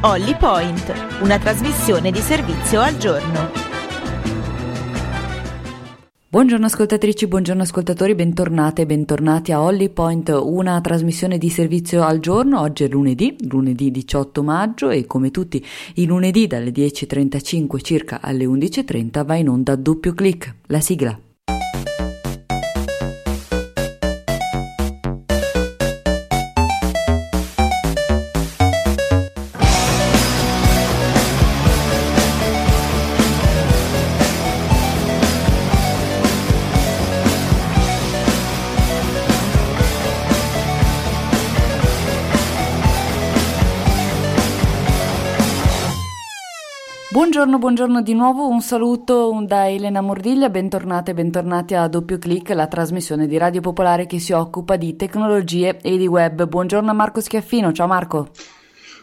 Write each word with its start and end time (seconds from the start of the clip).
Holly 0.00 0.36
Point, 0.36 0.92
una 1.22 1.40
trasmissione 1.40 2.12
di 2.12 2.20
servizio 2.20 2.80
al 2.80 2.96
giorno. 2.98 3.50
Buongiorno 6.28 6.66
ascoltatrici, 6.66 7.26
buongiorno 7.26 7.62
ascoltatori, 7.62 8.14
bentornate 8.14 8.82
e 8.82 8.86
bentornati 8.86 9.50
a 9.50 9.60
Holly 9.60 9.88
Point, 9.88 10.28
una 10.40 10.80
trasmissione 10.80 11.36
di 11.36 11.50
servizio 11.50 12.04
al 12.04 12.20
giorno. 12.20 12.60
Oggi 12.60 12.84
è 12.84 12.88
lunedì, 12.88 13.36
lunedì 13.48 13.90
18 13.90 14.44
maggio 14.44 14.90
e 14.90 15.04
come 15.04 15.32
tutti 15.32 15.66
i 15.94 16.06
lunedì 16.06 16.46
dalle 16.46 16.70
10.35 16.70 17.82
circa 17.82 18.20
alle 18.20 18.44
11.30 18.44 19.26
va 19.26 19.34
in 19.34 19.48
onda 19.48 19.74
doppio 19.74 20.14
clic, 20.14 20.54
la 20.66 20.80
sigla. 20.80 21.18
Buongiorno, 47.38 47.62
buongiorno 47.62 48.02
di 48.02 48.14
nuovo, 48.14 48.48
un 48.48 48.60
saluto 48.60 49.44
da 49.46 49.68
Elena 49.68 50.00
Mordiglia, 50.00 50.50
bentornate 50.50 51.12
e 51.12 51.14
bentornati 51.14 51.74
a 51.76 51.86
Doppio 51.86 52.18
Clic, 52.18 52.48
la 52.48 52.66
trasmissione 52.66 53.28
di 53.28 53.38
Radio 53.38 53.60
Popolare 53.60 54.06
che 54.06 54.18
si 54.18 54.32
occupa 54.32 54.74
di 54.74 54.96
tecnologie 54.96 55.78
e 55.80 55.96
di 55.96 56.08
web. 56.08 56.48
Buongiorno 56.48 56.90
a 56.90 56.94
Marco 56.94 57.20
Schiaffino, 57.20 57.70
ciao 57.70 57.86
Marco. 57.86 58.30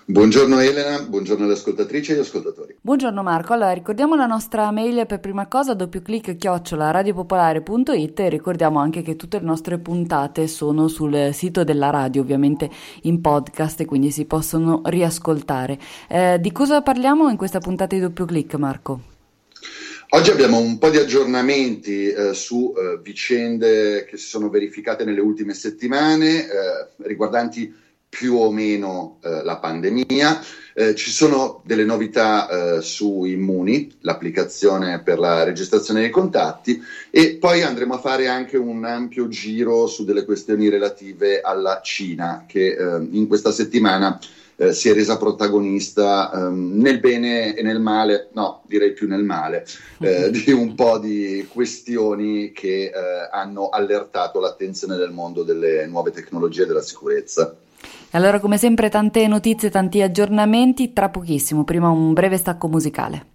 Buongiorno 0.08 0.60
Elena, 0.60 1.02
buongiorno 1.02 1.46
alle 1.46 1.54
ascoltatrici 1.54 2.12
e 2.12 2.14
agli 2.14 2.20
ascoltatori. 2.20 2.76
Buongiorno 2.80 3.24
Marco, 3.24 3.54
allora 3.54 3.72
ricordiamo 3.72 4.16
la 4.16 4.28
nostra 4.28 4.70
mail 4.70 5.08
per 5.08 5.20
prima 5.20 5.48
cosa, 5.48 5.74
doppioclic 5.74 6.38
chiocciola 6.38 6.92
radiopopolare.it 6.92 8.20
e 8.20 8.30
ricordiamo 8.30 8.78
anche 8.78 9.02
che 9.02 9.16
tutte 9.16 9.40
le 9.40 9.46
nostre 9.46 9.80
puntate 9.80 10.46
sono 10.46 10.90
sul 10.90 11.32
sito 11.34 11.64
della 11.64 11.90
radio, 11.90 12.22
ovviamente 12.22 12.70
in 13.02 13.20
podcast 13.20 13.82
e 13.82 13.86
quindi 13.86 14.12
si 14.12 14.26
possono 14.26 14.84
riascoltare. 14.86 15.80
Eh, 16.08 16.38
di 16.40 16.52
cosa 16.52 16.84
parliamo 16.84 17.28
in 17.30 17.36
questa 17.36 17.58
puntata 17.58 17.96
di 17.96 18.02
doppio 18.02 18.26
clic 18.26 18.54
Marco? 18.54 19.02
Oggi 20.10 20.30
abbiamo 20.30 20.60
un 20.60 20.78
po' 20.78 20.92
di 20.92 20.98
aggiornamenti 20.98 22.10
eh, 22.10 22.36
su 22.36 22.76
eh, 22.78 23.00
vicende 23.02 24.06
che 24.06 24.18
si 24.18 24.28
sono 24.28 24.50
verificate 24.50 25.04
nelle 25.04 25.20
ultime 25.20 25.56
settimane 25.56 26.44
eh, 26.44 26.48
riguardanti 26.98 27.84
più 28.18 28.36
o 28.36 28.50
meno 28.50 29.18
eh, 29.22 29.44
la 29.44 29.58
pandemia. 29.58 30.42
Eh, 30.78 30.96
ci 30.96 31.10
sono 31.10 31.62
delle 31.66 31.84
novità 31.84 32.48
eh, 32.78 32.82
su 32.82 33.24
Immuni, 33.26 33.94
l'applicazione 34.02 35.02
per 35.02 35.20
la 35.20 35.44
registrazione 35.44 36.02
dei 36.02 36.10
contatti, 36.10 36.82
e 37.10 37.36
poi 37.36 37.62
andremo 37.62 37.96
a 37.96 38.00
fare 38.00 38.28
anche 38.28 38.58
un 38.58 38.86
ampio 38.86 39.28
giro 39.28 39.88
su 39.88 40.06
delle 40.06 40.24
questioni 40.24 40.70
relative 40.70 41.42
alla 41.42 41.82
Cina, 41.84 42.46
che 42.48 42.76
eh, 42.76 43.08
in 43.12 43.28
questa 43.28 43.52
settimana 43.52 44.20
eh, 44.58 44.72
si 44.74 44.90
è 44.90 44.94
resa 44.94 45.18
protagonista 45.18 46.32
ehm, 46.34 46.80
nel 46.80 47.00
bene 47.00 47.56
e 47.56 47.62
nel 47.62 47.82
male, 47.82 48.30
no, 48.34 48.62
direi 48.66 48.94
più 48.94 49.08
nel 49.08 49.24
male, 49.24 49.66
eh, 50.00 50.30
di 50.30 50.52
un 50.52 50.76
po' 50.76 50.98
di 50.98 51.46
questioni 51.52 52.52
che 52.54 52.92
hanno 53.32 53.68
allertato 53.70 54.40
l'attenzione 54.40 54.96
del 54.96 55.12
mondo 55.12 55.44
delle 55.44 55.86
nuove 55.88 56.12
tecnologie 56.12 56.64
e 56.64 56.66
della 56.66 56.82
sicurezza. 56.82 57.56
Allora, 58.16 58.40
come 58.40 58.58
sempre, 58.58 58.88
tante 58.88 59.28
notizie, 59.28 59.70
tanti 59.70 60.02
aggiornamenti. 60.02 60.94
Tra 60.94 61.10
pochissimo, 61.10 61.66
prima 61.66 61.90
un 61.90 62.14
breve 62.14 62.38
stacco 62.38 62.70
musicale. 62.70 63.35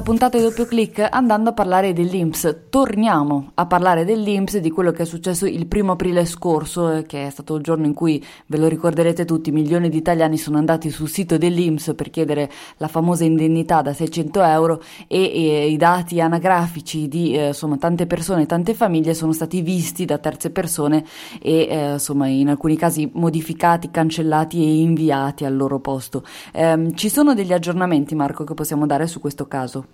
Questa 0.00 0.02
puntata 0.02 0.38
di 0.38 0.44
doppio 0.44 0.66
clic 0.66 1.06
andando 1.10 1.50
a 1.50 1.52
parlare 1.52 1.92
dell'Inps. 1.92 2.68
Torniamo 2.70 3.50
a 3.54 3.66
parlare 3.66 4.04
dell'Inps, 4.04 4.56
di 4.58 4.70
quello 4.70 4.92
che 4.92 5.02
è 5.02 5.06
successo 5.06 5.46
il 5.46 5.66
primo 5.66 5.92
aprile 5.92 6.24
scorso, 6.24 6.90
eh, 6.90 7.06
che 7.06 7.26
è 7.26 7.30
stato 7.30 7.56
il 7.56 7.62
giorno 7.62 7.86
in 7.86 7.92
cui, 7.92 8.24
ve 8.46 8.56
lo 8.56 8.66
ricorderete 8.66 9.24
tutti, 9.24 9.50
milioni 9.50 9.88
di 9.88 9.96
italiani 9.96 10.38
sono 10.38 10.58
andati 10.58 10.90
sul 10.90 11.08
sito 11.08 11.36
dell'Inps 11.36 11.92
per 11.94 12.10
chiedere 12.10 12.50
la 12.78 12.88
famosa 12.88 13.24
indennità 13.24 13.82
da 13.82 13.92
600 13.92 14.42
euro 14.42 14.82
e, 15.06 15.22
e 15.22 15.68
i 15.68 15.76
dati 15.76 16.20
anagrafici 16.20 17.06
di 17.06 17.34
eh, 17.34 17.48
insomma, 17.48 17.76
tante 17.76 18.06
persone, 18.06 18.46
tante 18.46 18.74
famiglie 18.74 19.12
sono 19.12 19.32
stati 19.32 19.60
visti 19.60 20.04
da 20.06 20.18
terze 20.18 20.50
persone 20.50 21.04
e 21.42 21.66
eh, 21.68 21.92
insomma, 21.92 22.26
in 22.26 22.48
alcuni 22.48 22.76
casi 22.76 23.10
modificati, 23.12 23.90
cancellati 23.90 24.62
e 24.62 24.80
inviati 24.80 25.44
al 25.44 25.56
loro 25.56 25.78
posto. 25.80 26.24
Eh, 26.52 26.92
ci 26.94 27.08
sono 27.08 27.34
degli 27.34 27.52
aggiornamenti, 27.52 28.14
Marco, 28.14 28.44
che 28.44 28.54
possiamo 28.54 28.86
dare 28.86 29.06
su 29.06 29.20
questo 29.20 29.46
caso? 29.46 29.89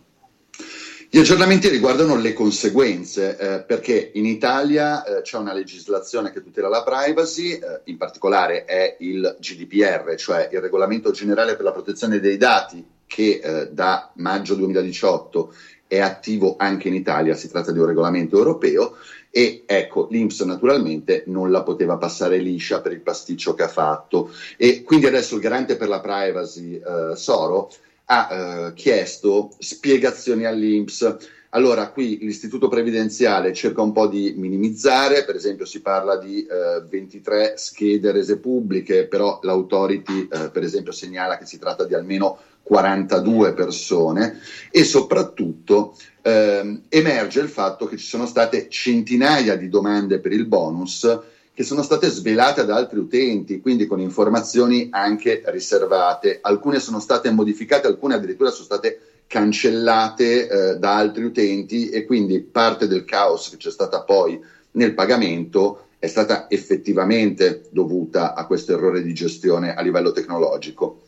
Gli 1.08 1.18
aggiornamenti 1.18 1.68
riguardano 1.68 2.16
le 2.16 2.32
conseguenze, 2.32 3.36
eh, 3.38 3.60
perché 3.60 4.10
in 4.14 4.26
Italia 4.26 5.04
eh, 5.04 5.22
c'è 5.22 5.38
una 5.38 5.52
legislazione 5.52 6.32
che 6.32 6.42
tutela 6.42 6.68
la 6.68 6.82
privacy, 6.82 7.52
eh, 7.52 7.80
in 7.84 7.96
particolare 7.96 8.64
è 8.64 8.96
il 8.98 9.36
GDPR, 9.38 10.16
cioè 10.16 10.48
il 10.50 10.60
Regolamento 10.60 11.12
Generale 11.12 11.54
per 11.54 11.64
la 11.64 11.72
Protezione 11.72 12.18
dei 12.18 12.36
Dati, 12.36 12.84
che 13.06 13.40
eh, 13.40 13.68
da 13.70 14.10
maggio 14.16 14.56
2018 14.56 15.54
è 15.86 16.00
attivo 16.00 16.56
anche 16.58 16.88
in 16.88 16.94
Italia, 16.94 17.34
si 17.34 17.48
tratta 17.48 17.70
di 17.70 17.78
un 17.78 17.86
regolamento 17.86 18.36
europeo, 18.36 18.96
e 19.30 19.62
ecco, 19.64 20.08
l'Inps 20.10 20.40
naturalmente 20.40 21.22
non 21.26 21.52
la 21.52 21.62
poteva 21.62 21.98
passare 21.98 22.38
liscia 22.38 22.80
per 22.80 22.92
il 22.92 23.00
pasticcio 23.00 23.54
che 23.54 23.62
ha 23.62 23.68
fatto. 23.68 24.32
E 24.56 24.82
quindi 24.82 25.06
adesso 25.06 25.36
il 25.36 25.40
garante 25.40 25.76
per 25.76 25.88
la 25.88 26.00
privacy, 26.00 26.80
eh, 26.80 27.14
Soro, 27.14 27.70
ha 28.06 28.28
eh, 28.30 28.72
chiesto 28.74 29.54
spiegazioni 29.58 30.44
all'Inps. 30.44 31.16
Allora, 31.50 31.90
qui 31.90 32.18
l'istituto 32.18 32.68
previdenziale 32.68 33.54
cerca 33.54 33.80
un 33.80 33.92
po' 33.92 34.08
di 34.08 34.34
minimizzare, 34.36 35.24
per 35.24 35.36
esempio 35.36 35.64
si 35.64 35.80
parla 35.80 36.16
di 36.16 36.44
eh, 36.44 36.82
23 36.86 37.54
schede 37.56 38.12
rese 38.12 38.38
pubbliche, 38.38 39.06
però 39.06 39.38
l'autority 39.42 40.28
eh, 40.30 40.50
per 40.50 40.62
esempio 40.62 40.92
segnala 40.92 41.38
che 41.38 41.46
si 41.46 41.58
tratta 41.58 41.84
di 41.84 41.94
almeno 41.94 42.38
42 42.62 43.54
persone 43.54 44.40
e 44.70 44.84
soprattutto 44.84 45.96
ehm, 46.20 46.82
emerge 46.88 47.40
il 47.40 47.48
fatto 47.48 47.86
che 47.86 47.96
ci 47.96 48.06
sono 48.06 48.26
state 48.26 48.68
centinaia 48.68 49.56
di 49.56 49.68
domande 49.68 50.18
per 50.18 50.32
il 50.32 50.46
bonus 50.46 51.08
che 51.56 51.62
sono 51.62 51.80
state 51.80 52.10
svelate 52.10 52.66
da 52.66 52.76
altri 52.76 52.98
utenti, 52.98 53.62
quindi 53.62 53.86
con 53.86 53.98
informazioni 53.98 54.88
anche 54.90 55.40
riservate. 55.46 56.40
Alcune 56.42 56.80
sono 56.80 57.00
state 57.00 57.30
modificate, 57.30 57.86
alcune 57.86 58.12
addirittura 58.12 58.50
sono 58.50 58.66
state 58.66 59.22
cancellate 59.26 60.48
eh, 60.48 60.76
da 60.76 60.96
altri 60.96 61.24
utenti 61.24 61.88
e 61.88 62.04
quindi 62.04 62.40
parte 62.40 62.86
del 62.86 63.06
caos 63.06 63.48
che 63.48 63.56
c'è 63.56 63.70
stata 63.70 64.02
poi 64.02 64.38
nel 64.72 64.92
pagamento 64.92 65.86
è 65.98 66.08
stata 66.08 66.50
effettivamente 66.50 67.62
dovuta 67.70 68.34
a 68.34 68.44
questo 68.44 68.74
errore 68.74 69.00
di 69.00 69.14
gestione 69.14 69.74
a 69.74 69.80
livello 69.80 70.12
tecnologico. 70.12 71.04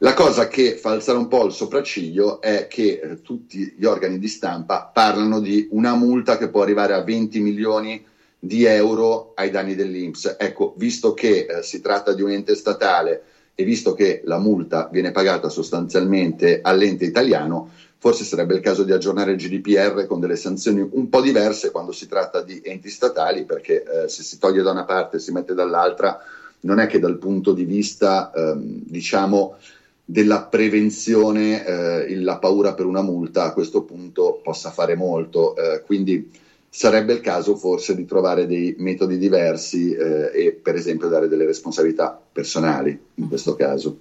La 0.00 0.12
cosa 0.12 0.46
che 0.46 0.76
fa 0.76 0.90
alzare 0.90 1.16
un 1.16 1.28
po' 1.28 1.46
il 1.46 1.52
sopracciglio 1.52 2.42
è 2.42 2.66
che 2.68 3.00
eh, 3.02 3.22
tutti 3.22 3.74
gli 3.78 3.86
organi 3.86 4.18
di 4.18 4.28
stampa 4.28 4.90
parlano 4.92 5.40
di 5.40 5.68
una 5.70 5.94
multa 5.94 6.36
che 6.36 6.50
può 6.50 6.60
arrivare 6.60 6.92
a 6.92 7.02
20 7.02 7.40
milioni 7.40 8.04
di 8.38 8.64
euro 8.64 9.32
ai 9.34 9.50
danni 9.50 9.74
dell'Inps. 9.74 10.36
Ecco, 10.38 10.74
visto 10.76 11.14
che 11.14 11.46
eh, 11.46 11.62
si 11.62 11.80
tratta 11.80 12.12
di 12.12 12.22
un 12.22 12.30
ente 12.30 12.54
statale 12.54 13.22
e 13.54 13.64
visto 13.64 13.94
che 13.94 14.20
la 14.24 14.38
multa 14.38 14.88
viene 14.92 15.10
pagata 15.10 15.48
sostanzialmente 15.48 16.60
all'ente 16.62 17.04
italiano, 17.04 17.70
forse 17.98 18.24
sarebbe 18.24 18.54
il 18.54 18.60
caso 18.60 18.84
di 18.84 18.92
aggiornare 18.92 19.32
il 19.32 19.38
GDPR 19.38 20.06
con 20.06 20.20
delle 20.20 20.36
sanzioni 20.36 20.86
un 20.90 21.08
po' 21.08 21.22
diverse 21.22 21.70
quando 21.70 21.92
si 21.92 22.06
tratta 22.06 22.42
di 22.42 22.60
enti 22.62 22.90
statali, 22.90 23.44
perché 23.44 23.82
eh, 23.82 24.08
se 24.08 24.22
si 24.22 24.38
toglie 24.38 24.62
da 24.62 24.72
una 24.72 24.84
parte 24.84 25.16
e 25.16 25.20
si 25.20 25.32
mette 25.32 25.54
dall'altra 25.54 26.20
non 26.60 26.80
è 26.80 26.86
che 26.86 26.98
dal 26.98 27.18
punto 27.18 27.52
di 27.52 27.64
vista, 27.64 28.32
ehm, 28.34 28.82
diciamo, 28.84 29.56
della 30.04 30.44
prevenzione, 30.44 31.64
eh, 31.64 32.20
la 32.20 32.38
paura 32.38 32.74
per 32.74 32.86
una 32.86 33.02
multa 33.02 33.44
a 33.44 33.52
questo 33.52 33.82
punto 33.82 34.40
possa 34.42 34.70
fare 34.70 34.94
molto. 34.94 35.56
Eh, 35.56 35.82
quindi 35.82 36.30
sarebbe 36.76 37.14
il 37.14 37.22
caso 37.22 37.56
forse 37.56 37.96
di 37.96 38.04
trovare 38.04 38.46
dei 38.46 38.74
metodi 38.76 39.16
diversi 39.16 39.94
eh, 39.94 40.30
e 40.34 40.52
per 40.52 40.74
esempio 40.74 41.08
dare 41.08 41.26
delle 41.26 41.46
responsabilità 41.46 42.20
personali 42.30 43.00
in 43.14 43.28
questo 43.28 43.54
caso. 43.56 44.00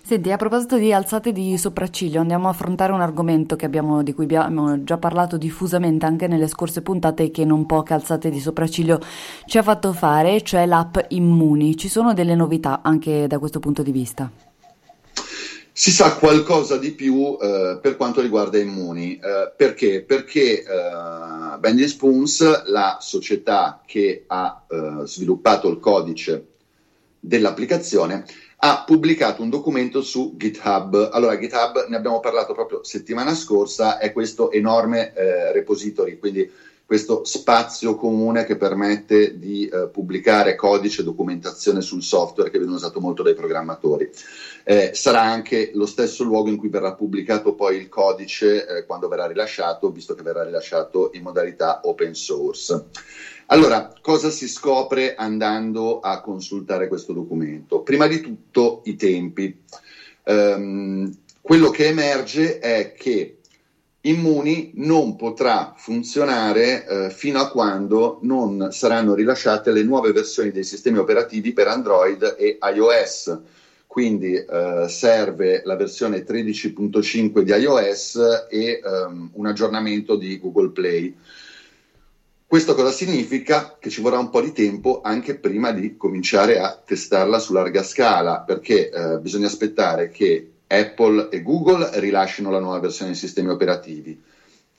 Senti, 0.00 0.30
a 0.30 0.36
proposito 0.36 0.78
di 0.78 0.92
alzate 0.92 1.32
di 1.32 1.58
sopracciglio, 1.58 2.20
andiamo 2.20 2.46
a 2.46 2.50
affrontare 2.50 2.92
un 2.92 3.00
argomento 3.00 3.56
abbiamo, 3.60 4.04
di 4.04 4.14
cui 4.14 4.24
abbiamo 4.24 4.84
già 4.84 4.96
parlato 4.96 5.36
diffusamente 5.36 6.06
anche 6.06 6.28
nelle 6.28 6.46
scorse 6.46 6.82
puntate 6.82 7.32
che 7.32 7.44
non 7.44 7.66
poche 7.66 7.94
alzate 7.94 8.30
di 8.30 8.38
sopracciglio 8.38 9.00
ci 9.46 9.58
ha 9.58 9.62
fatto 9.64 9.92
fare, 9.92 10.40
cioè 10.42 10.66
l'app 10.66 10.98
Immuni. 11.08 11.76
Ci 11.76 11.88
sono 11.88 12.14
delle 12.14 12.36
novità 12.36 12.80
anche 12.80 13.26
da 13.26 13.40
questo 13.40 13.58
punto 13.58 13.82
di 13.82 13.90
vista? 13.90 14.47
Si 15.78 15.92
sa 15.92 16.16
qualcosa 16.16 16.76
di 16.76 16.90
più 16.90 17.38
eh, 17.40 17.78
per 17.80 17.96
quanto 17.96 18.20
riguarda 18.20 18.58
Immuni. 18.58 19.14
Eh, 19.14 19.52
perché? 19.56 20.02
Perché 20.02 20.64
eh, 20.64 21.58
Bendy 21.60 21.86
Spoons, 21.86 22.64
la 22.64 22.98
società 23.00 23.80
che 23.86 24.24
ha 24.26 24.64
eh, 24.68 25.06
sviluppato 25.06 25.68
il 25.68 25.78
codice 25.78 26.46
dell'applicazione, 27.20 28.24
ha 28.56 28.82
pubblicato 28.84 29.40
un 29.40 29.50
documento 29.50 30.02
su 30.02 30.34
GitHub. 30.36 31.10
Allora, 31.12 31.38
GitHub 31.38 31.86
ne 31.86 31.96
abbiamo 31.96 32.18
parlato 32.18 32.54
proprio 32.54 32.82
settimana 32.82 33.32
scorsa, 33.32 33.98
è 33.98 34.12
questo 34.12 34.50
enorme 34.50 35.14
eh, 35.14 35.52
repository, 35.52 36.18
quindi 36.18 36.50
questo 36.88 37.22
spazio 37.22 37.96
comune 37.96 38.46
che 38.46 38.56
permette 38.56 39.38
di 39.38 39.68
eh, 39.68 39.88
pubblicare 39.88 40.54
codice 40.54 41.02
e 41.02 41.04
documentazione 41.04 41.82
sul 41.82 42.02
software 42.02 42.48
che 42.48 42.56
viene 42.56 42.72
usato 42.72 42.98
molto 42.98 43.22
dai 43.22 43.34
programmatori. 43.34 44.10
Eh, 44.70 44.90
sarà 44.92 45.22
anche 45.22 45.70
lo 45.72 45.86
stesso 45.86 46.24
luogo 46.24 46.50
in 46.50 46.58
cui 46.58 46.68
verrà 46.68 46.92
pubblicato 46.92 47.54
poi 47.54 47.76
il 47.78 47.88
codice 47.88 48.66
eh, 48.66 48.84
quando 48.84 49.08
verrà 49.08 49.26
rilasciato, 49.26 49.90
visto 49.90 50.14
che 50.14 50.22
verrà 50.22 50.44
rilasciato 50.44 51.08
in 51.14 51.22
modalità 51.22 51.80
open 51.84 52.14
source. 52.14 52.84
Allora, 53.46 53.90
cosa 54.02 54.28
si 54.28 54.46
scopre 54.46 55.14
andando 55.14 56.00
a 56.00 56.20
consultare 56.20 56.86
questo 56.86 57.14
documento? 57.14 57.80
Prima 57.80 58.06
di 58.06 58.20
tutto 58.20 58.82
i 58.84 58.94
tempi. 58.94 59.58
Um, 60.24 61.16
quello 61.40 61.70
che 61.70 61.86
emerge 61.86 62.58
è 62.58 62.92
che 62.92 63.38
Immuni 64.02 64.72
non 64.74 65.16
potrà 65.16 65.72
funzionare 65.78 66.86
eh, 66.86 67.10
fino 67.10 67.40
a 67.40 67.48
quando 67.48 68.18
non 68.20 68.68
saranno 68.70 69.14
rilasciate 69.14 69.72
le 69.72 69.82
nuove 69.82 70.12
versioni 70.12 70.52
dei 70.52 70.62
sistemi 70.62 70.98
operativi 70.98 71.54
per 71.54 71.68
Android 71.68 72.36
e 72.38 72.58
iOS. 72.74 73.38
Quindi 73.88 74.34
eh, 74.34 74.84
serve 74.86 75.62
la 75.64 75.74
versione 75.74 76.22
13.5 76.22 77.40
di 77.40 77.50
iOS 77.50 78.46
e 78.50 78.80
um, 78.84 79.30
un 79.32 79.46
aggiornamento 79.46 80.14
di 80.14 80.38
Google 80.38 80.68
Play. 80.68 81.16
Questo 82.46 82.74
cosa 82.74 82.90
significa? 82.90 83.78
Che 83.80 83.88
ci 83.88 84.02
vorrà 84.02 84.18
un 84.18 84.28
po' 84.28 84.42
di 84.42 84.52
tempo 84.52 85.00
anche 85.02 85.36
prima 85.36 85.72
di 85.72 85.96
cominciare 85.96 86.60
a 86.60 86.80
testarla 86.84 87.38
su 87.38 87.54
larga 87.54 87.82
scala, 87.82 88.40
perché 88.40 88.90
eh, 88.90 89.18
bisogna 89.20 89.46
aspettare 89.46 90.10
che 90.10 90.50
Apple 90.66 91.30
e 91.30 91.42
Google 91.42 91.90
rilasciano 91.98 92.50
la 92.50 92.60
nuova 92.60 92.80
versione 92.80 93.12
dei 93.12 93.18
sistemi 93.18 93.48
operativi, 93.48 94.22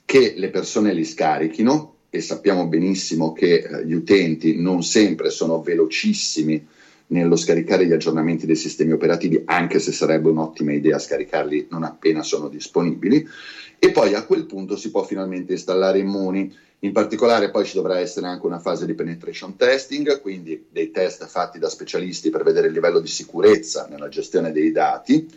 che 0.04 0.34
le 0.36 0.50
persone 0.50 0.94
li 0.94 1.04
scarichino 1.04 1.96
e 2.10 2.20
sappiamo 2.20 2.68
benissimo 2.68 3.32
che 3.32 3.54
eh, 3.56 3.84
gli 3.84 3.92
utenti 3.92 4.60
non 4.60 4.84
sempre 4.84 5.30
sono 5.30 5.60
velocissimi 5.60 6.64
nello 7.10 7.36
scaricare 7.36 7.86
gli 7.86 7.92
aggiornamenti 7.92 8.46
dei 8.46 8.56
sistemi 8.56 8.92
operativi, 8.92 9.42
anche 9.44 9.78
se 9.78 9.92
sarebbe 9.92 10.28
un'ottima 10.28 10.72
idea 10.72 10.98
scaricarli 10.98 11.68
non 11.70 11.84
appena 11.84 12.22
sono 12.22 12.48
disponibili, 12.48 13.26
e 13.78 13.90
poi 13.90 14.14
a 14.14 14.24
quel 14.24 14.46
punto 14.46 14.76
si 14.76 14.90
può 14.90 15.02
finalmente 15.02 15.52
installare 15.52 15.98
Immuni. 15.98 16.54
In 16.80 16.92
particolare 16.92 17.50
poi 17.50 17.64
ci 17.66 17.74
dovrà 17.74 17.98
essere 17.98 18.26
anche 18.26 18.46
una 18.46 18.58
fase 18.58 18.86
di 18.86 18.94
penetration 18.94 19.56
testing, 19.56 20.20
quindi 20.20 20.66
dei 20.70 20.90
test 20.90 21.26
fatti 21.26 21.58
da 21.58 21.68
specialisti 21.68 22.30
per 22.30 22.42
vedere 22.42 22.68
il 22.68 22.72
livello 22.72 23.00
di 23.00 23.08
sicurezza 23.08 23.86
nella 23.90 24.08
gestione 24.08 24.52
dei 24.52 24.72
dati 24.72 25.28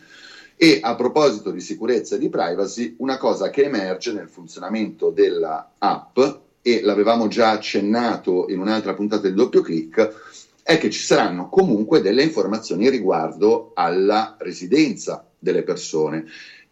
e 0.56 0.80
a 0.82 0.96
proposito 0.96 1.52
di 1.52 1.60
sicurezza 1.60 2.16
e 2.16 2.20
di 2.20 2.30
privacy, 2.30 2.96
una 3.00 3.18
cosa 3.18 3.50
che 3.50 3.64
emerge 3.64 4.14
nel 4.14 4.30
funzionamento 4.30 5.10
della 5.10 5.72
app, 5.78 6.20
e 6.62 6.82
l'avevamo 6.82 7.28
già 7.28 7.50
accennato 7.50 8.46
in 8.48 8.60
un'altra 8.60 8.94
puntata 8.94 9.24
del 9.24 9.34
doppio 9.34 9.60
clic, 9.60 10.43
è 10.64 10.78
che 10.78 10.90
ci 10.90 11.02
saranno 11.02 11.50
comunque 11.50 12.02
delle 12.02 12.24
informazioni 12.24 12.90
riguardo 12.90 13.72
alla 13.76 14.38
residenza 14.40 15.28
delle 15.38 15.64
persone. 15.64 16.26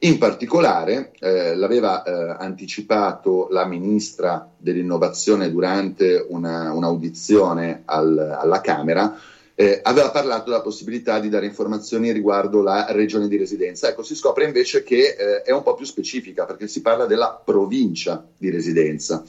In 0.03 0.17
particolare, 0.17 1.11
eh, 1.19 1.55
l'aveva 1.55 2.01
eh, 2.01 2.35
anticipato 2.39 3.49
la 3.51 3.65
ministra 3.65 4.49
dell'innovazione 4.57 5.51
durante 5.51 6.25
una, 6.27 6.73
un'audizione 6.73 7.83
al, 7.85 8.17
alla 8.17 8.61
Camera, 8.61 9.15
eh, 9.53 9.79
aveva 9.83 10.09
parlato 10.09 10.49
della 10.49 10.63
possibilità 10.63 11.19
di 11.19 11.29
dare 11.29 11.45
informazioni 11.45 12.11
riguardo 12.11 12.63
la 12.63 12.87
regione 12.89 13.27
di 13.27 13.37
residenza. 13.37 13.89
Ecco, 13.89 14.01
si 14.01 14.15
scopre 14.15 14.45
invece 14.45 14.81
che 14.81 15.15
eh, 15.15 15.41
è 15.43 15.51
un 15.51 15.61
po' 15.61 15.75
più 15.75 15.85
specifica 15.85 16.45
perché 16.45 16.67
si 16.67 16.81
parla 16.81 17.05
della 17.05 17.39
provincia 17.43 18.25
di 18.37 18.49
residenza. 18.49 19.23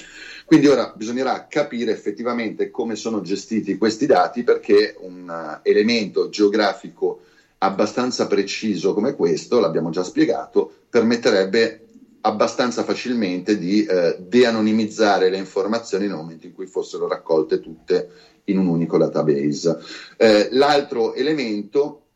Quindi 0.53 0.69
ora 0.69 0.93
bisognerà 0.95 1.47
capire 1.49 1.93
effettivamente 1.93 2.71
come 2.71 2.95
sono 2.95 3.23
gestiti 3.23 3.79
questi 3.79 4.05
dati 4.05 4.43
perché 4.43 4.95
un 4.99 5.27
uh, 5.27 5.61
elemento 5.67 6.29
geografico 6.29 7.23
abbastanza 7.57 8.27
preciso 8.27 8.93
come 8.93 9.15
questo, 9.15 9.61
l'abbiamo 9.61 9.89
già 9.89 10.03
spiegato, 10.03 10.71
permetterebbe 10.91 11.87
abbastanza 12.21 12.85
facilmente 12.85 13.57
di 13.57 13.83
eh, 13.87 14.19
de-anonimizzare 14.21 15.31
le 15.31 15.39
informazioni 15.39 16.07
nel 16.07 16.17
momento 16.17 16.45
in 16.45 16.53
cui 16.53 16.67
fossero 16.67 17.09
raccolte 17.09 17.59
tutte 17.59 18.11
in 18.45 18.59
un 18.59 18.67
unico 18.67 18.99
database. 18.99 19.79
Eh, 20.19 20.49
l'altro 20.51 21.15
elemento 21.15 22.09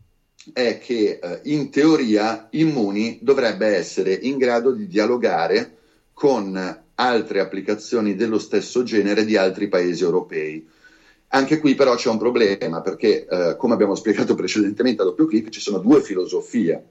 è 0.53 0.77
che 0.79 1.19
eh, 1.23 1.41
in 1.45 1.71
teoria 1.71 2.49
Immuni 2.51 3.19
dovrebbe 3.23 3.69
essere 3.69 4.13
in 4.13 4.37
grado 4.37 4.73
di 4.73 4.87
dialogare 4.87 5.79
con 6.13 6.85
altre 6.97 7.41
applicazioni 7.41 8.15
dello 8.15 8.39
stesso 8.39 8.83
genere 8.83 9.25
di 9.25 9.37
altri 9.37 9.69
paesi 9.69 10.03
europei. 10.03 10.67
Anche 11.29 11.59
qui 11.59 11.75
però 11.75 11.95
c'è 11.97 12.09
un 12.09 12.19
problema 12.19 12.81
perché, 12.81 13.27
eh, 13.27 13.57
come 13.57 13.75
abbiamo 13.75 13.95
spiegato 13.95 14.35
precedentemente 14.35 15.03
a 15.03 15.05
doppio 15.05 15.27
clic, 15.27 15.49
ci 15.49 15.61
sono 15.61 15.79
due 15.79 16.01
filosofie 16.01 16.85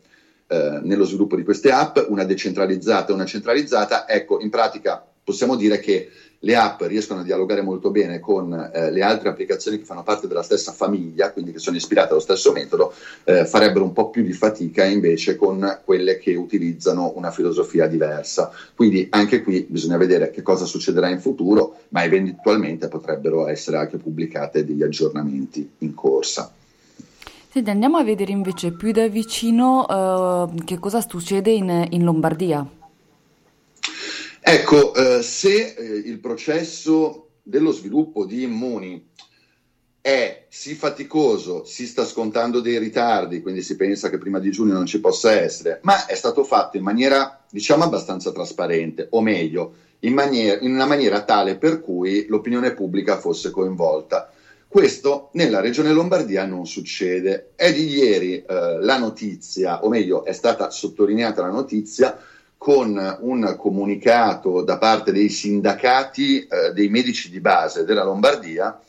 eh, 0.47 0.79
nello 0.83 1.05
sviluppo 1.05 1.35
di 1.35 1.43
queste 1.43 1.71
app, 1.71 1.97
una 2.07 2.25
decentralizzata 2.25 3.11
e 3.11 3.15
una 3.15 3.25
centralizzata. 3.25 4.07
Ecco, 4.07 4.39
in 4.41 4.49
pratica 4.49 5.05
possiamo 5.23 5.55
dire 5.55 5.79
che 5.79 6.09
le 6.45 6.55
app 6.55 6.83
riescono 6.83 7.21
a 7.21 7.23
dialogare 7.23 7.61
molto 7.61 7.89
bene 7.89 8.19
con 8.19 8.53
eh, 8.53 8.91
le 8.91 9.01
altre 9.01 9.29
applicazioni 9.29 9.79
che 9.79 9.83
fanno 9.83 10.03
parte 10.03 10.27
della 10.27 10.43
stessa 10.43 10.71
famiglia, 10.71 11.31
quindi 11.31 11.51
che 11.51 11.57
sono 11.57 11.75
ispirate 11.75 12.11
allo 12.11 12.19
stesso 12.19 12.51
metodo, 12.51 12.93
eh, 13.23 13.45
farebbero 13.45 13.83
un 13.83 13.93
po' 13.93 14.11
più 14.11 14.21
di 14.23 14.31
fatica 14.31 14.85
invece 14.85 15.35
con 15.35 15.79
quelle 15.83 16.19
che 16.19 16.35
utilizzano 16.35 17.13
una 17.15 17.31
filosofia 17.31 17.87
diversa. 17.87 18.51
Quindi 18.75 19.07
anche 19.09 19.41
qui 19.41 19.65
bisogna 19.67 19.97
vedere 19.97 20.29
che 20.29 20.43
cosa 20.43 20.65
succederà 20.65 21.09
in 21.09 21.19
futuro, 21.19 21.77
ma 21.89 22.03
eventualmente 22.03 22.87
potrebbero 22.89 23.47
essere 23.47 23.77
anche 23.77 23.97
pubblicate 23.97 24.63
degli 24.63 24.83
aggiornamenti 24.83 25.67
in 25.79 25.95
corsa. 25.95 26.53
Senti, 27.49 27.69
andiamo 27.71 27.97
a 27.97 28.03
vedere 28.03 28.31
invece 28.31 28.71
più 28.71 28.91
da 28.91 29.07
vicino 29.07 29.85
uh, 29.85 30.63
che 30.63 30.77
cosa 30.77 31.01
succede 31.01 31.51
in, 31.51 31.87
in 31.89 32.03
Lombardia. 32.03 32.67
Ecco, 34.47 34.93
eh, 34.93 35.23
se 35.23 35.73
eh, 35.73 35.83
il 35.83 36.19
processo 36.19 37.29
dello 37.41 37.71
sviluppo 37.71 38.25
di 38.25 38.43
immuni 38.43 39.09
è 39.99 40.45
sì 40.49 40.75
faticoso, 40.75 41.65
si 41.65 41.87
sta 41.87 42.05
scontando 42.05 42.59
dei 42.59 42.77
ritardi, 42.77 43.41
quindi 43.41 43.63
si 43.63 43.75
pensa 43.75 44.07
che 44.11 44.19
prima 44.19 44.37
di 44.37 44.51
giugno 44.51 44.73
non 44.73 44.85
ci 44.85 44.99
possa 44.99 45.31
essere, 45.31 45.79
ma 45.81 46.05
è 46.05 46.13
stato 46.13 46.43
fatto 46.43 46.77
in 46.77 46.83
maniera, 46.83 47.43
diciamo, 47.49 47.85
abbastanza 47.85 48.31
trasparente, 48.31 49.07
o 49.09 49.21
meglio, 49.21 49.73
in, 50.01 50.13
maniera, 50.13 50.61
in 50.61 50.75
una 50.75 50.85
maniera 50.85 51.23
tale 51.23 51.57
per 51.57 51.81
cui 51.81 52.27
l'opinione 52.27 52.75
pubblica 52.75 53.17
fosse 53.17 53.49
coinvolta. 53.49 54.31
Questo 54.67 55.29
nella 55.33 55.59
regione 55.59 55.91
Lombardia 55.91 56.45
non 56.45 56.67
succede. 56.67 57.53
È 57.55 57.73
di 57.73 57.87
ieri 57.87 58.43
eh, 58.43 58.77
la 58.79 58.99
notizia, 58.99 59.83
o 59.83 59.89
meglio, 59.89 60.23
è 60.23 60.33
stata 60.33 60.69
sottolineata 60.69 61.41
la 61.41 61.49
notizia 61.49 62.15
con 62.65 63.17
un 63.19 63.55
comunicato 63.59 64.63
da 64.63 64.79
parte 64.79 65.11
dei 65.11 65.29
sindacati 65.29 66.47
eh, 66.47 66.73
dei 66.73 66.89
medici 66.89 67.29
di 67.29 67.39
base 67.39 67.85
della 67.85 68.03
Lombardia 68.03 68.81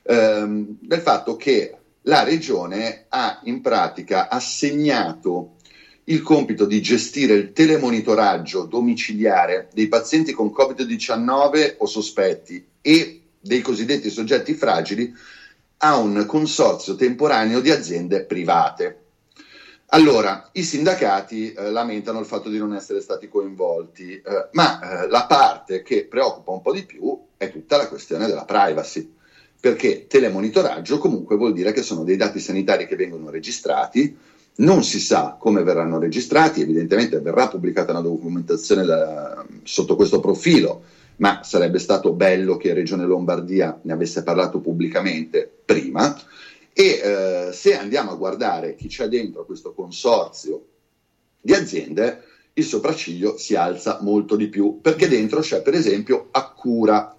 ehm, 0.00 0.78
del 0.80 1.00
fatto 1.00 1.36
che 1.36 1.76
la 2.04 2.24
regione 2.24 3.04
ha 3.10 3.40
in 3.42 3.60
pratica 3.60 4.30
assegnato 4.30 5.56
il 6.04 6.22
compito 6.22 6.64
di 6.64 6.80
gestire 6.80 7.34
il 7.34 7.52
telemonitoraggio 7.52 8.64
domiciliare 8.64 9.68
dei 9.74 9.88
pazienti 9.88 10.32
con 10.32 10.46
Covid-19 10.46 11.74
o 11.80 11.84
sospetti 11.84 12.66
e 12.80 13.24
dei 13.38 13.60
cosiddetti 13.60 14.08
soggetti 14.08 14.54
fragili 14.54 15.12
a 15.76 15.98
un 15.98 16.24
consorzio 16.24 16.94
temporaneo 16.94 17.60
di 17.60 17.70
aziende 17.70 18.24
private. 18.24 19.07
Allora, 19.90 20.50
i 20.52 20.62
sindacati 20.62 21.52
eh, 21.52 21.70
lamentano 21.70 22.20
il 22.20 22.26
fatto 22.26 22.50
di 22.50 22.58
non 22.58 22.74
essere 22.74 23.00
stati 23.00 23.26
coinvolti, 23.26 24.12
eh, 24.12 24.48
ma 24.52 25.04
eh, 25.04 25.08
la 25.08 25.24
parte 25.24 25.82
che 25.82 26.04
preoccupa 26.04 26.50
un 26.50 26.60
po' 26.60 26.72
di 26.72 26.84
più 26.84 27.18
è 27.38 27.50
tutta 27.50 27.78
la 27.78 27.88
questione 27.88 28.26
della 28.26 28.44
privacy, 28.44 29.10
perché 29.58 30.06
telemonitoraggio 30.06 30.98
comunque 30.98 31.36
vuol 31.36 31.54
dire 31.54 31.72
che 31.72 31.80
sono 31.80 32.04
dei 32.04 32.16
dati 32.16 32.38
sanitari 32.38 32.86
che 32.86 32.96
vengono 32.96 33.30
registrati, 33.30 34.14
non 34.56 34.84
si 34.84 35.00
sa 35.00 35.36
come 35.38 35.62
verranno 35.62 35.98
registrati, 35.98 36.60
evidentemente 36.60 37.20
verrà 37.20 37.48
pubblicata 37.48 37.92
una 37.92 38.02
documentazione 38.02 38.84
da, 38.84 39.42
sotto 39.62 39.96
questo 39.96 40.20
profilo, 40.20 40.82
ma 41.16 41.42
sarebbe 41.42 41.78
stato 41.78 42.12
bello 42.12 42.58
che 42.58 42.74
Regione 42.74 43.06
Lombardia 43.06 43.78
ne 43.82 43.92
avesse 43.92 44.22
parlato 44.22 44.60
pubblicamente 44.60 45.50
prima. 45.64 46.14
E 46.80 47.00
eh, 47.02 47.52
se 47.52 47.76
andiamo 47.76 48.12
a 48.12 48.14
guardare 48.14 48.76
chi 48.76 48.86
c'è 48.86 49.08
dentro 49.08 49.44
questo 49.44 49.74
consorzio 49.74 50.64
di 51.40 51.52
aziende, 51.52 52.22
il 52.52 52.64
sopracciglio 52.64 53.36
si 53.36 53.56
alza 53.56 53.98
molto 54.00 54.36
di 54.36 54.46
più, 54.46 54.78
perché 54.80 55.08
dentro 55.08 55.40
c'è 55.40 55.60
per 55.60 55.74
esempio 55.74 56.28
Accura. 56.30 57.16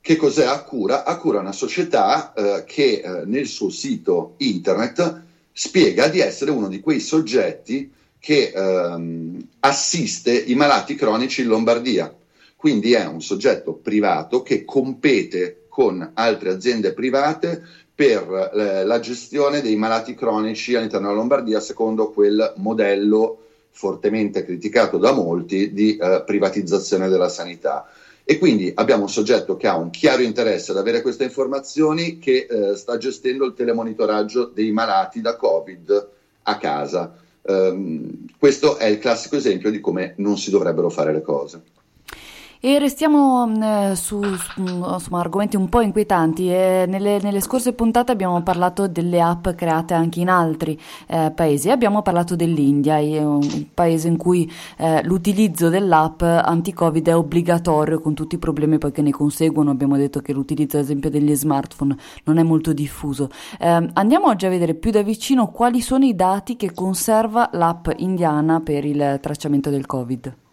Che 0.00 0.16
cos'è 0.16 0.46
Accura? 0.46 1.04
Accura 1.04 1.36
è 1.36 1.42
una 1.42 1.52
società 1.52 2.32
eh, 2.32 2.64
che 2.64 3.02
eh, 3.04 3.26
nel 3.26 3.46
suo 3.46 3.68
sito 3.68 4.36
internet 4.38 5.24
spiega 5.52 6.08
di 6.08 6.20
essere 6.20 6.50
uno 6.50 6.68
di 6.68 6.80
quei 6.80 7.00
soggetti 7.00 7.92
che 8.18 8.50
ehm, 8.54 9.46
assiste 9.60 10.34
i 10.34 10.54
malati 10.54 10.94
cronici 10.94 11.42
in 11.42 11.48
Lombardia. 11.48 12.16
Quindi 12.56 12.94
è 12.94 13.04
un 13.04 13.20
soggetto 13.20 13.74
privato 13.74 14.40
che 14.40 14.64
compete 14.64 15.66
con 15.68 16.12
altre 16.14 16.48
aziende 16.48 16.94
private 16.94 17.84
per 17.96 18.52
eh, 18.54 18.84
la 18.84 19.00
gestione 19.00 19.62
dei 19.62 19.74
malati 19.74 20.14
cronici 20.14 20.74
all'interno 20.74 21.06
della 21.06 21.18
Lombardia 21.18 21.60
secondo 21.60 22.10
quel 22.10 22.52
modello 22.56 23.38
fortemente 23.70 24.44
criticato 24.44 24.98
da 24.98 25.12
molti 25.12 25.72
di 25.72 25.96
eh, 25.96 26.22
privatizzazione 26.24 27.08
della 27.08 27.30
sanità. 27.30 27.90
E 28.22 28.38
quindi 28.38 28.70
abbiamo 28.74 29.02
un 29.04 29.08
soggetto 29.08 29.56
che 29.56 29.66
ha 29.66 29.76
un 29.76 29.88
chiaro 29.88 30.20
interesse 30.20 30.72
ad 30.72 30.78
avere 30.78 31.00
queste 31.00 31.24
informazioni 31.24 32.18
che 32.18 32.46
eh, 32.50 32.76
sta 32.76 32.98
gestendo 32.98 33.46
il 33.46 33.54
telemonitoraggio 33.54 34.50
dei 34.52 34.72
malati 34.72 35.22
da 35.22 35.36
Covid 35.36 36.08
a 36.42 36.58
casa. 36.58 37.16
Um, 37.42 38.26
questo 38.38 38.76
è 38.76 38.86
il 38.86 38.98
classico 38.98 39.36
esempio 39.36 39.70
di 39.70 39.78
come 39.80 40.14
non 40.16 40.36
si 40.36 40.50
dovrebbero 40.50 40.90
fare 40.90 41.12
le 41.12 41.22
cose. 41.22 41.62
E 42.66 42.80
restiamo 42.80 43.46
mm, 43.46 43.62
eh, 43.62 43.94
su, 43.94 44.20
su 44.20 44.60
insomma, 44.60 45.20
argomenti 45.20 45.54
un 45.54 45.68
po' 45.68 45.82
inquietanti. 45.82 46.50
Eh, 46.50 46.84
nelle, 46.88 47.20
nelle, 47.22 47.40
scorse 47.40 47.74
puntate 47.74 48.10
abbiamo 48.10 48.42
parlato 48.42 48.88
delle 48.88 49.20
app 49.20 49.50
create 49.50 49.94
anche 49.94 50.18
in 50.18 50.28
altri 50.28 50.76
eh, 51.06 51.30
paesi. 51.32 51.70
Abbiamo 51.70 52.02
parlato 52.02 52.34
dell'India, 52.34 52.96
un 52.96 53.68
paese 53.72 54.08
in 54.08 54.16
cui 54.16 54.52
eh, 54.78 55.00
l'utilizzo 55.04 55.68
dell'app 55.68 56.20
anti-Covid 56.22 57.06
è 57.06 57.14
obbligatorio 57.14 58.00
con 58.00 58.14
tutti 58.14 58.34
i 58.34 58.38
problemi 58.38 58.78
poi 58.78 58.90
che 58.90 59.02
ne 59.02 59.12
conseguono. 59.12 59.70
Abbiamo 59.70 59.96
detto 59.96 60.18
che 60.18 60.32
l'utilizzo, 60.32 60.78
ad 60.78 60.82
esempio, 60.82 61.08
degli 61.08 61.36
smartphone 61.36 61.96
non 62.24 62.38
è 62.38 62.42
molto 62.42 62.72
diffuso. 62.72 63.30
Eh, 63.60 63.90
andiamo 63.92 64.26
oggi 64.26 64.44
a 64.44 64.48
vedere 64.48 64.74
più 64.74 64.90
da 64.90 65.02
vicino 65.02 65.52
quali 65.52 65.80
sono 65.80 66.04
i 66.04 66.16
dati 66.16 66.56
che 66.56 66.74
conserva 66.74 67.48
l'app 67.52 67.86
indiana 67.98 68.58
per 68.58 68.84
il 68.84 69.20
tracciamento 69.22 69.70
del 69.70 69.86
Covid. 69.86 70.45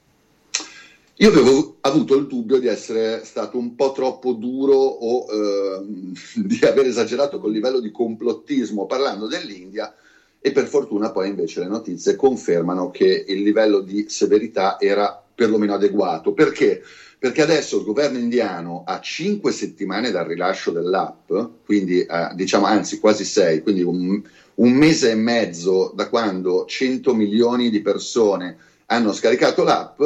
Io 1.17 1.29
avevo 1.29 1.77
avuto 1.81 2.15
il 2.15 2.25
dubbio 2.25 2.57
di 2.57 2.65
essere 2.65 3.23
stato 3.23 3.59
un 3.59 3.75
po' 3.75 3.91
troppo 3.91 4.33
duro 4.33 4.73
o 4.73 5.27
eh, 5.31 5.83
di 6.41 6.59
aver 6.65 6.87
esagerato 6.87 7.39
col 7.39 7.51
livello 7.51 7.79
di 7.79 7.91
complottismo 7.91 8.87
parlando 8.87 9.27
dell'India 9.27 9.93
e 10.39 10.51
per 10.51 10.65
fortuna 10.65 11.11
poi 11.11 11.29
invece 11.29 11.59
le 11.59 11.67
notizie 11.67 12.15
confermano 12.15 12.89
che 12.89 13.25
il 13.27 13.43
livello 13.43 13.81
di 13.81 14.07
severità 14.09 14.79
era 14.79 15.23
perlomeno 15.35 15.75
adeguato. 15.75 16.33
Perché? 16.33 16.81
Perché 17.19 17.43
adesso 17.43 17.77
il 17.77 17.85
governo 17.85 18.17
indiano 18.17 18.83
ha 18.83 18.99
cinque 18.99 19.51
settimane 19.51 20.09
dal 20.09 20.25
rilascio 20.25 20.71
dell'app, 20.71 21.31
quindi 21.63 22.01
eh, 22.01 22.31
diciamo 22.33 22.65
anzi 22.65 22.99
quasi 22.99 23.23
sei, 23.23 23.61
quindi 23.61 23.83
un, 23.83 24.19
un 24.55 24.71
mese 24.71 25.11
e 25.11 25.15
mezzo 25.15 25.91
da 25.95 26.09
quando 26.09 26.65
100 26.65 27.13
milioni 27.13 27.69
di 27.69 27.81
persone 27.81 28.57
hanno 28.87 29.13
scaricato 29.13 29.63
l'app 29.63 30.01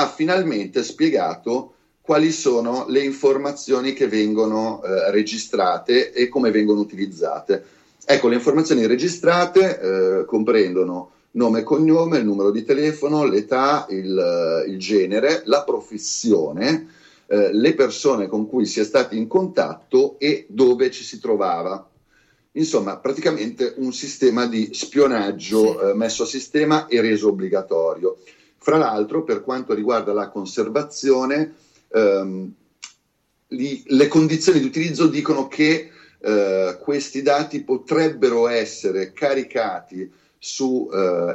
ha 0.00 0.08
finalmente 0.08 0.82
spiegato 0.82 1.74
quali 2.00 2.32
sono 2.32 2.86
le 2.88 3.04
informazioni 3.04 3.92
che 3.92 4.08
vengono 4.08 4.82
eh, 4.82 5.10
registrate 5.10 6.12
e 6.12 6.28
come 6.28 6.50
vengono 6.50 6.80
utilizzate. 6.80 7.64
Ecco, 8.04 8.28
le 8.28 8.36
informazioni 8.36 8.86
registrate 8.86 9.78
eh, 9.80 10.24
comprendono 10.24 11.10
nome 11.32 11.60
e 11.60 11.62
cognome, 11.62 12.18
il 12.18 12.24
numero 12.24 12.50
di 12.50 12.64
telefono, 12.64 13.24
l'età, 13.24 13.86
il, 13.90 14.64
il 14.66 14.78
genere, 14.78 15.42
la 15.44 15.62
professione, 15.62 16.88
eh, 17.26 17.52
le 17.52 17.74
persone 17.74 18.26
con 18.26 18.48
cui 18.48 18.66
si 18.66 18.80
è 18.80 18.84
stati 18.84 19.16
in 19.16 19.28
contatto 19.28 20.18
e 20.18 20.46
dove 20.48 20.90
ci 20.90 21.04
si 21.04 21.20
trovava. 21.20 21.88
Insomma, 22.52 22.96
praticamente 22.96 23.74
un 23.76 23.92
sistema 23.92 24.46
di 24.46 24.70
spionaggio 24.72 25.78
sì. 25.78 25.86
Eh, 25.86 25.94
messo 25.94 26.22
a 26.24 26.26
sistema 26.26 26.88
e 26.88 27.00
reso 27.00 27.28
obbligatorio. 27.28 28.16
Fra 28.62 28.76
l'altro, 28.76 29.24
per 29.24 29.42
quanto 29.42 29.72
riguarda 29.72 30.12
la 30.12 30.28
conservazione, 30.28 31.54
ehm, 31.88 32.52
li, 33.48 33.82
le 33.86 34.08
condizioni 34.08 34.60
di 34.60 34.66
utilizzo 34.66 35.06
dicono 35.06 35.48
che 35.48 35.90
eh, 36.20 36.78
questi 36.78 37.22
dati 37.22 37.62
potrebbero 37.62 38.48
essere 38.48 39.12
caricati 39.14 40.10
sui 40.38 40.88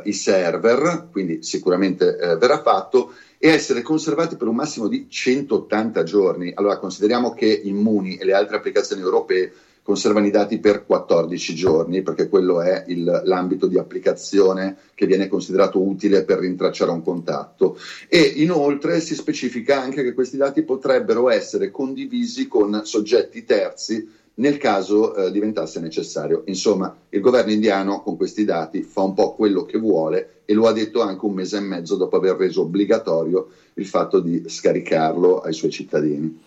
eh, 0.04 0.14
server, 0.14 1.08
quindi 1.12 1.42
sicuramente 1.42 2.16
eh, 2.16 2.38
verrà 2.38 2.62
fatto, 2.62 3.14
e 3.40 3.50
essere 3.50 3.82
conservati 3.82 4.36
per 4.36 4.48
un 4.48 4.56
massimo 4.56 4.88
di 4.88 5.08
180 5.10 6.04
giorni. 6.04 6.52
Allora 6.56 6.78
consideriamo 6.78 7.34
che 7.34 7.48
Immuni 7.48 8.18
e 8.18 8.26
le 8.26 8.34
altre 8.34 8.58
applicazioni 8.58 9.02
europee 9.02 9.52
conservano 9.86 10.26
i 10.26 10.32
dati 10.32 10.58
per 10.58 10.84
14 10.84 11.54
giorni, 11.54 12.02
perché 12.02 12.28
quello 12.28 12.60
è 12.60 12.86
il, 12.88 13.22
l'ambito 13.26 13.68
di 13.68 13.78
applicazione 13.78 14.78
che 14.96 15.06
viene 15.06 15.28
considerato 15.28 15.80
utile 15.80 16.24
per 16.24 16.40
rintracciare 16.40 16.90
un 16.90 17.04
contatto. 17.04 17.78
E 18.10 18.20
inoltre 18.20 19.00
si 19.00 19.14
specifica 19.14 19.80
anche 19.80 20.02
che 20.02 20.16
questi 20.16 20.38
dati 20.38 20.64
potrebbero 20.64 21.30
essere 21.30 21.70
condivisi 21.70 22.48
con 22.48 22.82
soggetti 22.84 23.44
terzi 23.44 24.10
nel 24.38 24.58
caso 24.58 25.14
eh, 25.14 25.32
diventasse 25.32 25.80
necessario. 25.80 26.42
Insomma, 26.48 26.94
il 27.10 27.22
governo 27.22 27.52
indiano 27.52 28.02
con 28.02 28.18
questi 28.18 28.44
dati 28.44 28.82
fa 28.82 29.02
un 29.02 29.14
po' 29.14 29.36
quello 29.36 29.66
che 29.66 29.78
vuole 29.78 30.42
e 30.46 30.54
lo 30.56 30.66
ha 30.66 30.74
detto 30.74 31.02
anche 31.02 31.26
un 31.26 31.34
mese 31.34 31.58
e 31.58 31.62
mezzo 31.62 31.96
dopo 31.96 32.16
aver 32.16 32.36
reso 32.38 32.62
obbligatorio 32.62 33.50
il 33.76 33.86
fatto 33.86 34.20
di 34.20 34.46
scaricarlo 34.48 35.42
ai 35.42 35.54
suoi 35.54 35.70
cittadini. 35.70 36.42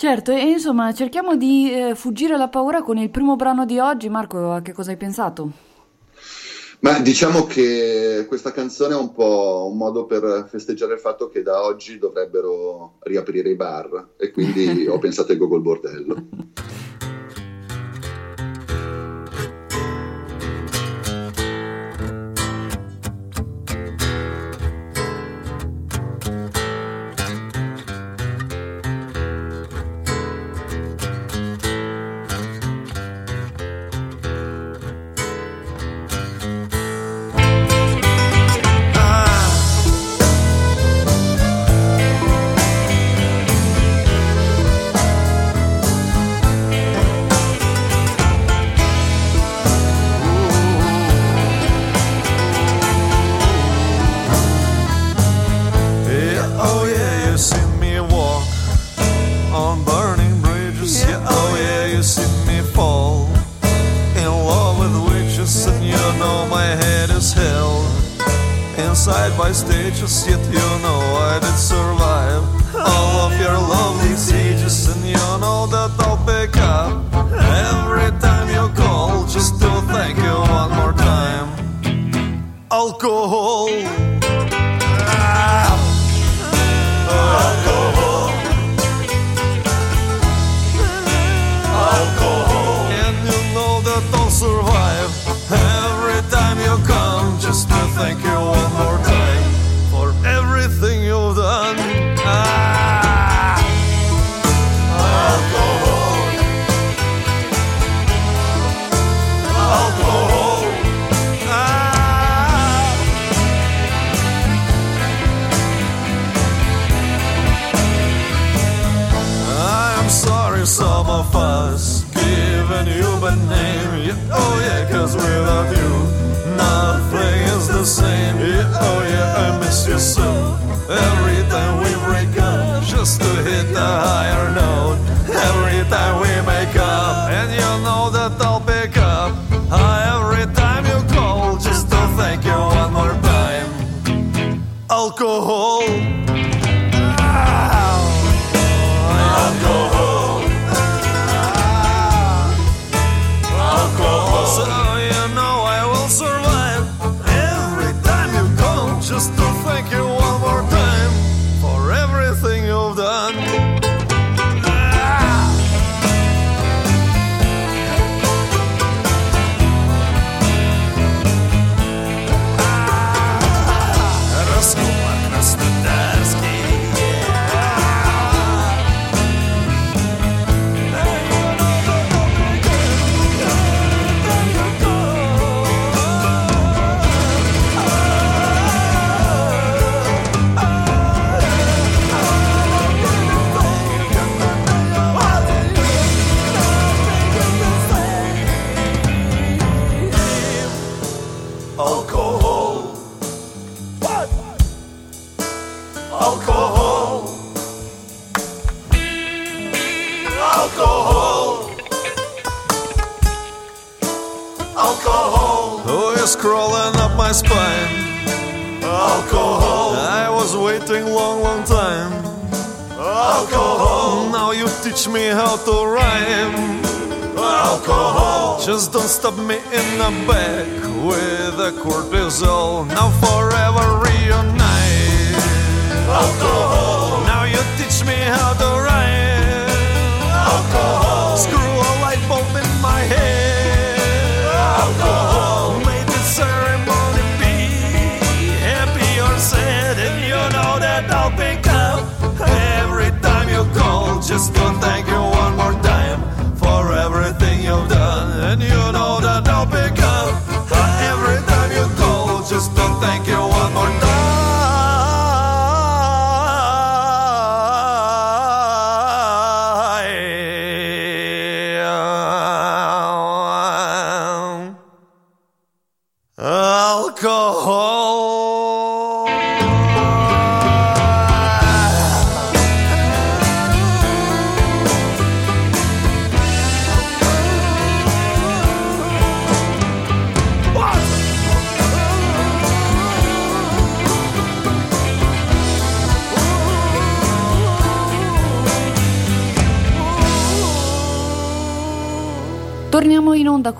Certo, 0.00 0.32
e 0.32 0.52
insomma, 0.52 0.94
cerchiamo 0.94 1.36
di 1.36 1.70
eh, 1.70 1.94
fuggire 1.94 2.32
alla 2.32 2.48
paura 2.48 2.80
con 2.80 2.96
il 2.96 3.10
primo 3.10 3.36
brano 3.36 3.66
di 3.66 3.78
oggi. 3.78 4.08
Marco, 4.08 4.50
a 4.50 4.62
che 4.62 4.72
cosa 4.72 4.92
hai 4.92 4.96
pensato? 4.96 5.50
Ma 6.78 6.98
diciamo 7.00 7.44
che 7.44 8.24
questa 8.26 8.50
canzone 8.50 8.94
è 8.94 8.96
un 8.96 9.12
po' 9.12 9.68
un 9.70 9.76
modo 9.76 10.06
per 10.06 10.46
festeggiare 10.48 10.94
il 10.94 11.00
fatto 11.00 11.28
che 11.28 11.42
da 11.42 11.62
oggi 11.62 11.98
dovrebbero 11.98 12.94
riaprire 13.00 13.50
i 13.50 13.56
bar 13.56 14.12
e 14.16 14.30
quindi 14.30 14.86
ho 14.88 14.98
pensato 14.98 15.32
al 15.32 15.36
Google 15.36 15.60
Bordello. 15.60 16.16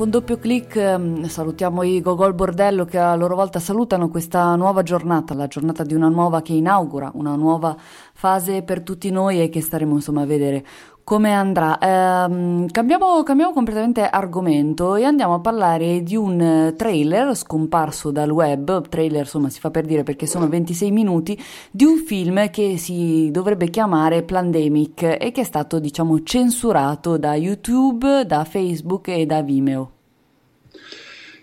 con 0.01 0.09
doppio 0.09 0.39
clic, 0.39 0.77
ehm, 0.77 1.27
salutiamo 1.27 1.83
i 1.83 2.01
Gogol 2.01 2.33
Bordello 2.33 2.87
che 2.87 2.97
a 2.97 3.15
loro 3.17 3.35
volta 3.35 3.59
salutano 3.59 4.09
questa 4.09 4.57
nuova 4.57 4.83
giornata, 4.83 5.35
la 5.35 5.47
giornata 5.47 5.85
di 5.85 5.93
una 5.93 6.09
nuova 6.09 6.41
che 6.41 6.55
inaugura 6.55 7.11
una 7.17 7.35
nuova 7.35 7.77
fase 8.15 8.63
per 8.63 8.81
tutti 8.81 9.11
noi 9.11 9.43
e 9.43 9.51
che 9.51 9.61
staremo 9.61 9.97
insomma 9.97 10.23
a 10.23 10.25
vedere 10.25 10.65
come 11.05 11.33
andrà. 11.33 11.79
Ehm, 11.79 12.69
cambiamo, 12.71 13.23
cambiamo 13.23 13.53
completamente 13.53 14.09
argomento 14.09 14.97
e 14.97 15.05
andiamo 15.05 15.35
a 15.35 15.41
parlare 15.41 16.03
di 16.03 16.17
un 16.17 16.41
eh, 16.41 16.75
trailer 16.77 17.35
scomparso 17.35 18.11
dal 18.11 18.31
web, 18.31 18.89
trailer 18.89 19.23
insomma 19.23 19.51
si 19.51 19.61
fa 19.61 19.71
per 19.71 19.87
dire 19.87 20.03
perché 20.03 20.27
sono 20.27 20.49
26 20.49 20.91
minuti, 20.91 21.43
di 21.71 21.85
un 21.85 21.99
film 21.99 22.51
che 22.51 22.77
si 22.77 23.31
dovrebbe 23.31 23.69
chiamare 23.69 24.23
Plandemic 24.23 25.03
e 25.03 25.33
che 25.33 25.41
è 25.41 25.45
stato 25.45 25.79
diciamo 25.79 26.23
censurato 26.23 27.17
da 27.17 27.35
YouTube, 27.35 28.25
da 28.27 28.45
Facebook 28.45 29.09
e 29.09 29.27
da 29.27 29.43
Vimeo. 29.43 29.93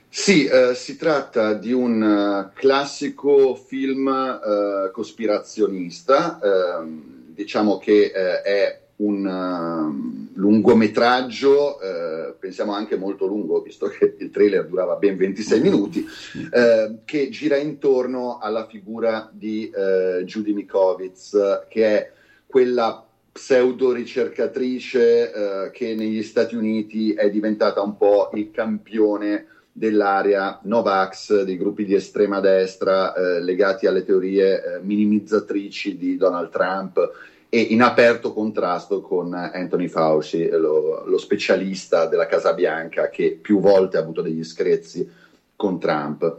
Sì, 0.10 0.46
eh, 0.46 0.74
si 0.74 0.98
tratta 0.98 1.54
di 1.54 1.72
un 1.72 2.02
eh, 2.02 2.52
classico 2.56 3.54
film 3.54 4.08
eh, 4.08 4.89
cospirazionista, 4.91 6.39
ehm, 6.41 7.34
diciamo 7.36 7.78
che 7.78 8.12
eh, 8.13 8.41
è 8.41 8.87
un 8.98 9.26
ehm, 9.26 10.30
lungometraggio, 10.34 11.80
eh, 11.80 12.34
pensiamo 12.40 12.74
anche 12.74 12.96
molto 12.96 13.26
lungo, 13.26 13.62
visto 13.62 13.88
che 13.88 14.16
il 14.18 14.32
trailer 14.32 14.66
durava 14.66 14.96
ben 14.96 15.18
26 15.18 15.62
minuti, 15.62 16.06
eh, 16.52 17.00
che 17.06 17.30
gira 17.30 17.58
intorno 17.58 18.40
alla 18.40 18.66
figura 18.66 19.30
di 19.32 19.70
eh, 19.70 20.24
Judy 20.24 20.54
Mikovits, 20.54 21.66
che 21.70 21.86
è 21.86 22.12
quella 22.46 23.04
pseudo 23.32 23.92
ricercatrice 23.92 25.32
eh, 25.32 25.72
che 25.72 25.94
negli 25.94 26.24
Stati 26.24 26.56
Uniti 26.56 27.14
è 27.14 27.30
diventata 27.30 27.82
un 27.82 27.96
po' 27.98 28.32
il 28.34 28.50
campione 28.50 29.46
dell'area 29.72 30.60
Novax, 30.64 31.44
dei 31.44 31.56
gruppi 31.56 31.86
di 31.86 31.94
estrema 31.94 32.40
destra 32.40 33.14
eh, 33.14 33.44
legati 33.44 33.86
alle 33.86 34.04
teorie 34.04 34.56
eh, 34.56 34.80
minimizzatrici 34.82 35.98
di 35.98 36.18
Donald 36.18 36.50
Trump 36.50 37.12
e 37.50 37.60
in 37.60 37.82
aperto 37.82 38.34
contrasto 38.34 39.02
con 39.02 39.34
Anthony 39.34 39.88
Fauci, 39.88 40.50
lo, 40.50 41.06
lo 41.06 41.18
specialista 41.18 42.06
della 42.08 42.26
Casa 42.26 42.54
Bianca 42.54 43.10
che 43.10 43.38
più 43.42 43.60
volte 43.60 43.98
ha 43.98 44.02
avuto 44.02 44.22
degli 44.22 44.44
screzi 44.44 45.10
con 45.56 45.80
Trump. 45.80 46.38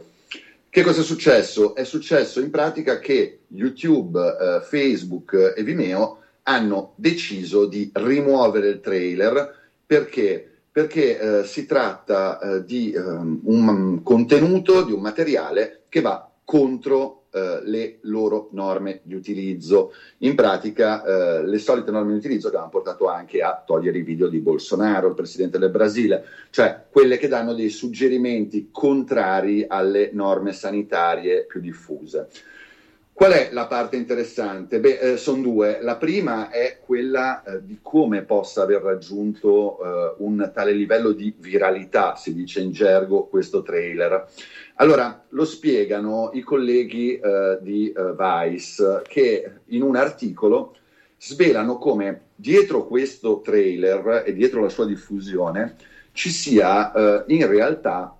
Che 0.69 0.83
cosa 0.83 1.01
è 1.01 1.03
successo? 1.03 1.73
È 1.73 1.83
successo 1.83 2.39
in 2.39 2.51
pratica 2.51 2.99
che 2.99 3.39
YouTube, 3.47 4.19
eh, 4.19 4.61
Facebook 4.61 5.53
e 5.55 5.63
Vimeo 5.63 6.19
hanno 6.43 6.93
deciso 6.95 7.65
di 7.65 7.89
rimuovere 7.93 8.69
il 8.69 8.79
trailer 8.79 9.55
perché 9.85 10.49
perché 10.71 11.19
eh, 11.19 11.43
si 11.45 11.65
tratta 11.65 12.39
eh, 12.39 12.63
di 12.63 12.93
um, 12.95 13.39
un 13.43 14.03
contenuto, 14.03 14.83
di 14.83 14.93
un 14.93 15.01
materiale 15.01 15.81
che 15.89 15.99
va 15.99 16.29
contro 16.45 17.18
eh, 17.31 17.61
le 17.63 17.97
loro 18.01 18.49
norme 18.51 19.01
di 19.03 19.15
utilizzo. 19.15 19.93
In 20.19 20.35
pratica 20.35 21.03
eh, 21.03 21.45
le 21.45 21.57
solite 21.57 21.91
norme 21.91 22.11
di 22.11 22.17
utilizzo 22.17 22.49
che 22.49 22.57
hanno 22.57 22.69
portato 22.69 23.07
anche 23.07 23.41
a 23.41 23.61
togliere 23.65 23.99
i 23.99 24.03
video 24.03 24.27
di 24.27 24.39
Bolsonaro, 24.39 25.07
il 25.07 25.13
presidente 25.13 25.57
del 25.57 25.69
Brasile, 25.69 26.23
cioè 26.49 26.85
quelle 26.89 27.17
che 27.17 27.27
danno 27.27 27.53
dei 27.53 27.69
suggerimenti 27.69 28.69
contrari 28.71 29.65
alle 29.67 30.09
norme 30.13 30.53
sanitarie 30.53 31.45
più 31.45 31.59
diffuse. 31.59 32.27
Qual 33.19 33.33
è 33.33 33.49
la 33.51 33.67
parte 33.67 33.97
interessante? 33.97 34.79
Beh, 34.79 34.97
eh, 34.97 35.17
sono 35.17 35.41
due. 35.41 35.79
La 35.81 35.97
prima 35.97 36.49
è 36.49 36.79
quella 36.79 37.43
eh, 37.43 37.65
di 37.65 37.79
come 37.81 38.21
possa 38.21 38.61
aver 38.61 38.81
raggiunto 38.81 39.77
eh, 39.83 40.15
un 40.19 40.49
tale 40.53 40.71
livello 40.71 41.11
di 41.11 41.35
viralità, 41.37 42.15
si 42.15 42.33
dice 42.33 42.61
in 42.61 42.71
gergo, 42.71 43.25
questo 43.25 43.61
trailer. 43.61 44.25
Allora, 44.81 45.25
lo 45.29 45.43
spiegano 45.43 46.29
i 46.33 46.41
colleghi 46.41 47.19
eh, 47.19 47.59
di 47.61 47.91
eh, 47.91 48.13
Vice 48.17 49.01
che 49.03 49.51
in 49.65 49.81
un 49.81 49.97
articolo 49.97 50.73
svelano 51.17 51.77
come 51.77 52.27
dietro 52.33 52.87
questo 52.87 53.41
trailer 53.41 54.23
e 54.25 54.33
dietro 54.33 54.61
la 54.61 54.69
sua 54.69 54.85
diffusione 54.85 55.75
ci 56.13 56.29
sia 56.29 56.93
eh, 56.93 57.23
in 57.27 57.45
realtà 57.47 58.17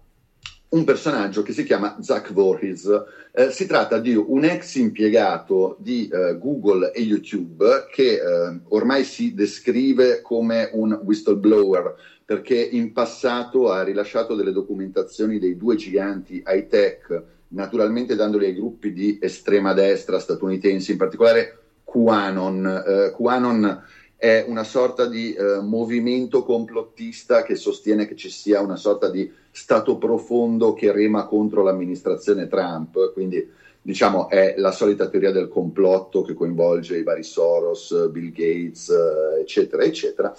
un 0.69 0.83
personaggio 0.83 1.43
che 1.43 1.53
si 1.53 1.63
chiama 1.63 1.95
Zach 2.01 2.33
Voorhees. 2.33 3.03
Eh, 3.31 3.51
si 3.51 3.65
tratta 3.65 3.97
di 3.97 4.13
un 4.13 4.43
ex 4.43 4.75
impiegato 4.75 5.77
di 5.79 6.09
eh, 6.09 6.37
Google 6.37 6.91
e 6.91 6.99
YouTube 6.99 7.87
che 7.89 8.15
eh, 8.15 8.59
ormai 8.67 9.05
si 9.05 9.33
descrive 9.33 10.21
come 10.21 10.69
un 10.73 10.99
whistleblower 11.03 11.95
perché 12.29 12.61
in 12.61 12.91
passato 12.91 13.71
ha 13.71 13.81
rilasciato 13.81 14.35
delle 14.35 14.51
documentazioni 14.51 15.39
dei 15.39 15.57
due 15.57 15.75
giganti 15.75 16.43
high 16.45 16.67
tech, 16.67 17.23
naturalmente 17.47 18.13
dandoli 18.13 18.45
ai 18.45 18.53
gruppi 18.53 18.93
di 18.93 19.17
estrema 19.19 19.73
destra 19.73 20.19
statunitensi, 20.19 20.91
in 20.91 20.97
particolare 20.97 21.57
QAnon. 21.83 22.83
Eh, 22.85 23.15
QAnon 23.15 23.83
è 24.15 24.45
una 24.47 24.63
sorta 24.63 25.07
di 25.07 25.33
eh, 25.33 25.59
movimento 25.61 26.43
complottista 26.43 27.41
che 27.41 27.55
sostiene 27.55 28.05
che 28.05 28.15
ci 28.15 28.29
sia 28.29 28.61
una 28.61 28.75
sorta 28.75 29.09
di 29.09 29.27
stato 29.49 29.97
profondo 29.97 30.73
che 30.73 30.91
rema 30.91 31.25
contro 31.25 31.63
l'amministrazione 31.63 32.47
Trump, 32.47 33.11
quindi 33.11 33.43
diciamo 33.81 34.29
è 34.29 34.53
la 34.57 34.71
solita 34.71 35.07
teoria 35.07 35.31
del 35.31 35.47
complotto 35.47 36.21
che 36.21 36.35
coinvolge 36.35 36.95
i 36.95 37.03
vari 37.03 37.23
Soros, 37.23 38.09
Bill 38.11 38.29
Gates, 38.29 38.89
eh, 38.89 39.41
eccetera, 39.41 39.83
eccetera. 39.83 40.31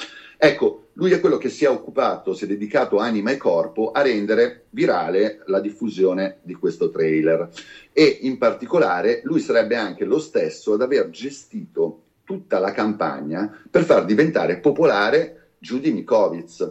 Ecco, 0.42 0.89
lui 1.00 1.12
è 1.12 1.20
quello 1.20 1.38
che 1.38 1.48
si 1.48 1.64
è 1.64 1.68
occupato, 1.68 2.34
si 2.34 2.44
è 2.44 2.46
dedicato 2.46 2.98
anima 2.98 3.30
e 3.30 3.38
corpo 3.38 3.90
a 3.90 4.02
rendere 4.02 4.66
virale 4.68 5.42
la 5.46 5.58
diffusione 5.58 6.40
di 6.42 6.52
questo 6.52 6.90
trailer 6.90 7.48
e 7.90 8.18
in 8.20 8.36
particolare 8.36 9.22
lui 9.24 9.40
sarebbe 9.40 9.76
anche 9.76 10.04
lo 10.04 10.18
stesso 10.18 10.74
ad 10.74 10.82
aver 10.82 11.08
gestito 11.08 12.02
tutta 12.22 12.58
la 12.58 12.72
campagna 12.72 13.62
per 13.70 13.84
far 13.84 14.04
diventare 14.04 14.58
popolare 14.58 15.52
Judy 15.58 15.90
Mikovits. 15.90 16.70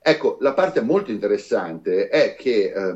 Ecco, 0.00 0.38
la 0.40 0.54
parte 0.54 0.80
molto 0.80 1.10
interessante 1.10 2.08
è 2.08 2.34
che 2.34 2.72
eh, 2.72 2.94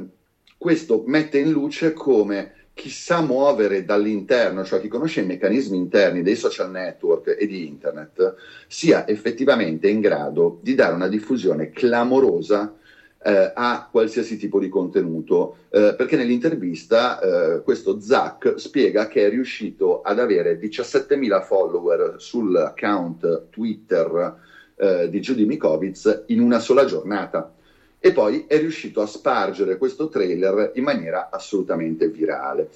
questo 0.56 1.02
mette 1.06 1.38
in 1.38 1.50
luce 1.50 1.92
come 1.92 2.54
chi 2.80 2.88
sa 2.88 3.20
muovere 3.20 3.84
dall'interno, 3.84 4.64
cioè 4.64 4.80
chi 4.80 4.88
conosce 4.88 5.20
i 5.20 5.26
meccanismi 5.26 5.76
interni 5.76 6.22
dei 6.22 6.34
social 6.34 6.70
network 6.70 7.36
e 7.38 7.46
di 7.46 7.66
internet, 7.66 8.36
sia 8.68 9.06
effettivamente 9.06 9.86
in 9.86 10.00
grado 10.00 10.60
di 10.62 10.74
dare 10.74 10.94
una 10.94 11.06
diffusione 11.06 11.68
clamorosa 11.72 12.74
eh, 13.22 13.52
a 13.54 13.86
qualsiasi 13.90 14.38
tipo 14.38 14.58
di 14.58 14.70
contenuto, 14.70 15.56
eh, 15.68 15.94
perché 15.94 16.16
nell'intervista 16.16 17.20
eh, 17.20 17.62
questo 17.62 18.00
Zach 18.00 18.54
spiega 18.56 19.08
che 19.08 19.26
è 19.26 19.28
riuscito 19.28 20.00
ad 20.00 20.18
avere 20.18 20.58
17.000 20.58 21.42
follower 21.42 22.14
sull'account 22.16 23.50
Twitter 23.50 24.36
eh, 24.76 25.10
di 25.10 25.20
Judy 25.20 25.44
Mikovits 25.44 26.24
in 26.28 26.40
una 26.40 26.58
sola 26.58 26.86
giornata 26.86 27.52
e 28.00 28.12
poi 28.12 28.46
è 28.48 28.58
riuscito 28.58 29.02
a 29.02 29.06
spargere 29.06 29.76
questo 29.76 30.08
trailer 30.08 30.72
in 30.74 30.82
maniera 30.82 31.28
assolutamente 31.30 32.08
virale. 32.08 32.70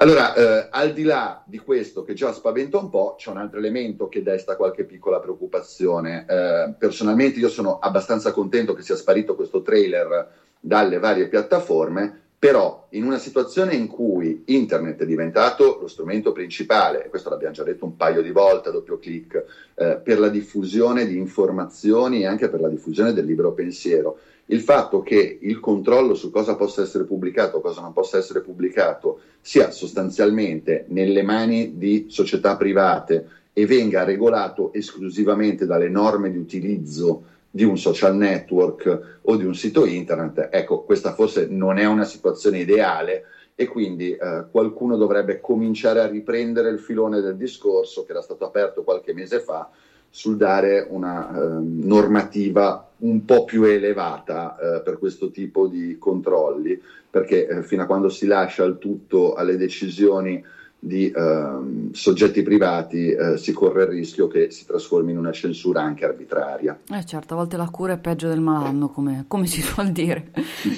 Allora, 0.00 0.34
eh, 0.34 0.68
al 0.70 0.92
di 0.92 1.02
là 1.02 1.42
di 1.44 1.58
questo 1.58 2.04
che 2.04 2.14
già 2.14 2.32
spaventa 2.32 2.78
un 2.78 2.88
po', 2.88 3.16
c'è 3.18 3.30
un 3.30 3.36
altro 3.36 3.58
elemento 3.58 4.08
che 4.08 4.22
desta 4.22 4.56
qualche 4.56 4.84
piccola 4.84 5.18
preoccupazione. 5.18 6.24
Eh, 6.28 6.74
personalmente 6.78 7.40
io 7.40 7.48
sono 7.48 7.78
abbastanza 7.80 8.30
contento 8.30 8.74
che 8.74 8.82
sia 8.82 8.94
sparito 8.94 9.34
questo 9.34 9.60
trailer 9.60 10.30
dalle 10.60 10.98
varie 10.98 11.26
piattaforme, 11.26 12.26
però 12.38 12.86
in 12.90 13.02
una 13.02 13.18
situazione 13.18 13.74
in 13.74 13.88
cui 13.88 14.44
internet 14.46 15.02
è 15.02 15.06
diventato 15.06 15.78
lo 15.80 15.88
strumento 15.88 16.30
principale, 16.30 17.08
questo 17.08 17.30
l'abbiamo 17.30 17.54
già 17.54 17.64
detto 17.64 17.84
un 17.84 17.96
paio 17.96 18.22
di 18.22 18.30
volte 18.30 18.68
a 18.68 18.72
doppio 18.72 19.00
clic, 19.00 19.44
eh, 19.74 19.96
per 19.96 20.20
la 20.20 20.28
diffusione 20.28 21.06
di 21.06 21.16
informazioni 21.16 22.20
e 22.20 22.26
anche 22.26 22.48
per 22.48 22.60
la 22.60 22.68
diffusione 22.68 23.12
del 23.12 23.24
libero 23.24 23.50
pensiero, 23.50 24.18
il 24.50 24.60
fatto 24.60 25.02
che 25.02 25.38
il 25.40 25.60
controllo 25.60 26.14
su 26.14 26.30
cosa 26.30 26.54
possa 26.54 26.82
essere 26.82 27.04
pubblicato 27.04 27.58
o 27.58 27.60
cosa 27.60 27.80
non 27.80 27.92
possa 27.92 28.18
essere 28.18 28.40
pubblicato 28.40 29.20
sia 29.40 29.70
sostanzialmente 29.70 30.84
nelle 30.88 31.22
mani 31.22 31.76
di 31.76 32.06
società 32.08 32.56
private 32.56 33.28
e 33.52 33.66
venga 33.66 34.04
regolato 34.04 34.72
esclusivamente 34.72 35.66
dalle 35.66 35.88
norme 35.88 36.30
di 36.30 36.38
utilizzo 36.38 37.24
di 37.50 37.64
un 37.64 37.76
social 37.76 38.16
network 38.16 39.18
o 39.22 39.36
di 39.36 39.44
un 39.44 39.54
sito 39.54 39.84
internet, 39.84 40.48
ecco, 40.50 40.82
questa 40.82 41.12
forse 41.12 41.46
non 41.46 41.78
è 41.78 41.86
una 41.86 42.04
situazione 42.04 42.60
ideale 42.60 43.24
e 43.54 43.66
quindi 43.66 44.12
eh, 44.12 44.44
qualcuno 44.50 44.96
dovrebbe 44.96 45.40
cominciare 45.40 46.00
a 46.00 46.06
riprendere 46.06 46.70
il 46.70 46.78
filone 46.78 47.20
del 47.20 47.36
discorso 47.36 48.04
che 48.04 48.12
era 48.12 48.22
stato 48.22 48.44
aperto 48.44 48.84
qualche 48.84 49.12
mese 49.12 49.40
fa 49.40 49.68
sul 50.10 50.36
dare 50.36 50.86
una 50.88 51.30
eh, 51.30 51.58
normativa 51.60 52.88
un 52.98 53.24
po' 53.24 53.44
più 53.44 53.62
elevata 53.64 54.56
eh, 54.56 54.80
per 54.80 54.98
questo 54.98 55.30
tipo 55.30 55.68
di 55.68 55.96
controlli, 55.98 56.80
perché 57.10 57.46
eh, 57.46 57.62
fino 57.62 57.82
a 57.82 57.86
quando 57.86 58.08
si 58.08 58.26
lascia 58.26 58.64
il 58.64 58.78
tutto 58.78 59.34
alle 59.34 59.56
decisioni 59.56 60.42
di 60.80 61.12
uh, 61.12 61.90
soggetti 61.92 62.42
privati 62.42 63.08
uh, 63.10 63.36
si 63.36 63.52
corre 63.52 63.82
il 63.82 63.88
rischio 63.88 64.28
che 64.28 64.52
si 64.52 64.64
trasformi 64.64 65.10
in 65.10 65.18
una 65.18 65.32
censura 65.32 65.82
anche 65.82 66.04
arbitraria. 66.04 66.78
Eh 66.88 67.04
certo, 67.04 67.34
a 67.34 67.36
volte 67.36 67.56
la 67.56 67.68
cura 67.68 67.94
è 67.94 67.98
peggio 67.98 68.28
del 68.28 68.40
malanno, 68.40 68.88
come, 68.88 69.24
come 69.26 69.46
si 69.46 69.60
suol 69.62 69.90
dire. 69.90 70.30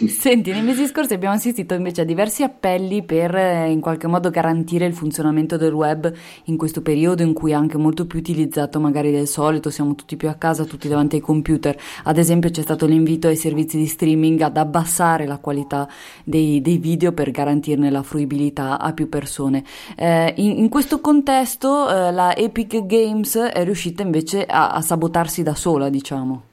Senti, 0.09 0.53
nei 0.53 0.63
mesi 0.63 0.87
scorsi 0.87 1.13
abbiamo 1.13 1.35
assistito 1.35 1.75
invece 1.75 2.01
a 2.01 2.05
diversi 2.05 2.43
appelli 2.43 3.05
per 3.05 3.35
eh, 3.35 3.71
in 3.71 3.81
qualche 3.81 4.07
modo 4.07 4.31
garantire 4.31 4.87
il 4.87 4.95
funzionamento 4.95 5.59
del 5.59 5.73
web 5.73 6.11
in 6.45 6.57
questo 6.57 6.81
periodo 6.81 7.23
in 7.23 7.35
cui 7.35 7.51
è 7.51 7.55
anche 7.55 7.77
molto 7.77 8.07
più 8.07 8.21
utilizzato 8.21 8.81
magari 8.81 9.11
del 9.11 9.27
solito, 9.27 9.69
siamo 9.69 9.95
tutti 9.95 10.17
più 10.17 10.31
a 10.31 10.35
casa, 10.35 10.65
tutti 10.65 10.89
davanti 10.89 11.17
ai 11.17 11.23
computer. 11.23 11.77
Ad 12.05 12.17
esempio 12.17 12.49
c'è 12.49 12.63
stato 12.63 12.87
l'invito 12.87 13.29
ai 13.29 13.37
servizi 13.37 13.77
di 13.77 13.87
streaming 13.87 14.41
ad 14.41 14.57
abbassare 14.57 15.27
la 15.27 15.37
qualità 15.37 15.87
dei, 16.25 16.63
dei 16.63 16.79
video 16.79 17.13
per 17.13 17.31
garantirne 17.31 17.91
la 17.91 18.03
fruibilità 18.03 18.79
a 18.79 18.95
più 18.95 19.11
persone. 19.11 19.63
Eh, 19.97 20.35
in, 20.37 20.59
in, 20.59 20.69
questo 20.69 21.01
contesto 21.01 21.89
eh, 21.89 22.13
la 22.13 22.35
Epic 22.37 22.87
Games 22.87 23.37
è 23.37 23.65
riuscita 23.65 24.03
invece 24.03 24.45
a, 24.45 24.71
a 24.71 24.81
sabotarsi 24.81 25.43
da 25.43 25.55
sola, 25.55 25.89
diciamo. 25.89 26.45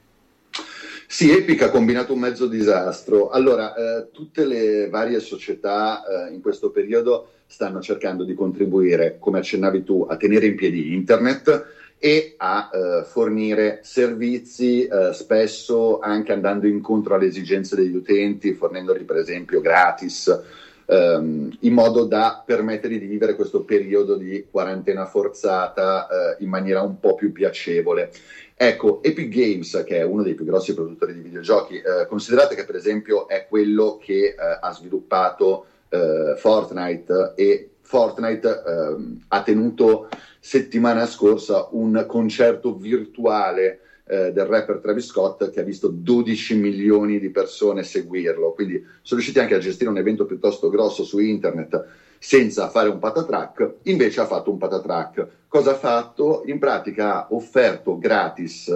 Sì, 1.10 1.30
Epic 1.30 1.62
ha 1.62 1.70
combinato 1.70 2.12
un 2.12 2.20
mezzo 2.20 2.46
disastro. 2.46 3.30
Allora, 3.30 3.74
eh, 3.74 4.10
tutte 4.12 4.44
le 4.44 4.90
varie 4.90 5.20
società 5.20 6.04
eh, 6.04 6.34
in 6.34 6.42
questo 6.42 6.70
periodo 6.70 7.30
stanno 7.46 7.80
cercando 7.80 8.24
di 8.24 8.34
contribuire, 8.34 9.16
come 9.18 9.38
accennavi 9.38 9.84
tu, 9.84 10.06
a 10.06 10.16
tenere 10.16 10.46
in 10.46 10.54
piedi 10.54 10.92
internet 10.92 11.66
e 11.98 12.34
a 12.36 12.70
eh, 12.70 13.04
fornire 13.04 13.80
servizi, 13.82 14.86
eh, 14.86 15.14
spesso 15.14 15.98
anche 15.98 16.32
andando 16.32 16.66
incontro 16.66 17.14
alle 17.14 17.26
esigenze 17.26 17.74
degli 17.74 17.96
utenti, 17.96 18.52
fornendoli 18.52 19.04
per 19.04 19.16
esempio 19.16 19.62
gratis 19.62 20.42
ehm, 20.88 21.58
in 21.60 21.72
modo 21.72 22.04
da 22.04 22.42
permettere 22.44 22.98
di 22.98 23.06
vivere 23.06 23.34
questo 23.34 23.62
periodo 23.62 24.16
di 24.16 24.46
quarantena 24.50 25.04
forzata 25.04 26.06
eh, 26.08 26.42
in 26.42 26.48
maniera 26.48 26.80
un 26.80 26.98
po' 26.98 27.14
più 27.14 27.30
piacevole. 27.30 28.10
Ecco, 28.56 29.02
Epic 29.02 29.28
Games, 29.28 29.84
che 29.86 29.98
è 29.98 30.02
uno 30.02 30.22
dei 30.22 30.34
più 30.34 30.44
grossi 30.44 30.74
produttori 30.74 31.12
di 31.12 31.20
videogiochi, 31.20 31.76
eh, 31.76 32.06
considerate 32.08 32.54
che 32.54 32.64
per 32.64 32.74
esempio 32.74 33.28
è 33.28 33.46
quello 33.48 33.98
che 34.02 34.28
eh, 34.28 34.34
ha 34.60 34.72
sviluppato 34.72 35.66
eh, 35.90 36.34
Fortnite 36.36 37.32
e 37.36 37.70
Fortnite 37.82 38.62
ehm, 38.66 39.24
ha 39.28 39.42
tenuto 39.42 40.08
settimana 40.40 41.06
scorsa 41.06 41.68
un 41.70 42.04
concerto 42.06 42.74
virtuale 42.74 43.80
eh, 44.08 44.32
del 44.32 44.46
rapper 44.46 44.78
Travis 44.78 45.06
Scott 45.06 45.50
che 45.50 45.60
ha 45.60 45.64
visto 45.64 45.88
12 45.88 46.56
milioni 46.56 47.18
di 47.18 47.30
persone 47.30 47.82
seguirlo, 47.82 48.52
quindi 48.52 48.74
sono 49.02 49.20
riusciti 49.20 49.38
anche 49.38 49.54
a 49.54 49.58
gestire 49.58 49.90
un 49.90 49.98
evento 49.98 50.24
piuttosto 50.24 50.70
grosso 50.70 51.04
su 51.04 51.18
internet 51.18 51.86
senza 52.18 52.68
fare 52.68 52.88
un 52.88 52.98
patatrack, 52.98 53.74
invece 53.82 54.20
ha 54.20 54.26
fatto 54.26 54.50
un 54.50 54.58
patatrack. 54.58 55.26
Cosa 55.46 55.72
ha 55.72 55.76
fatto? 55.76 56.42
In 56.46 56.58
pratica 56.58 57.14
ha 57.14 57.26
offerto 57.30 57.96
gratis 57.98 58.66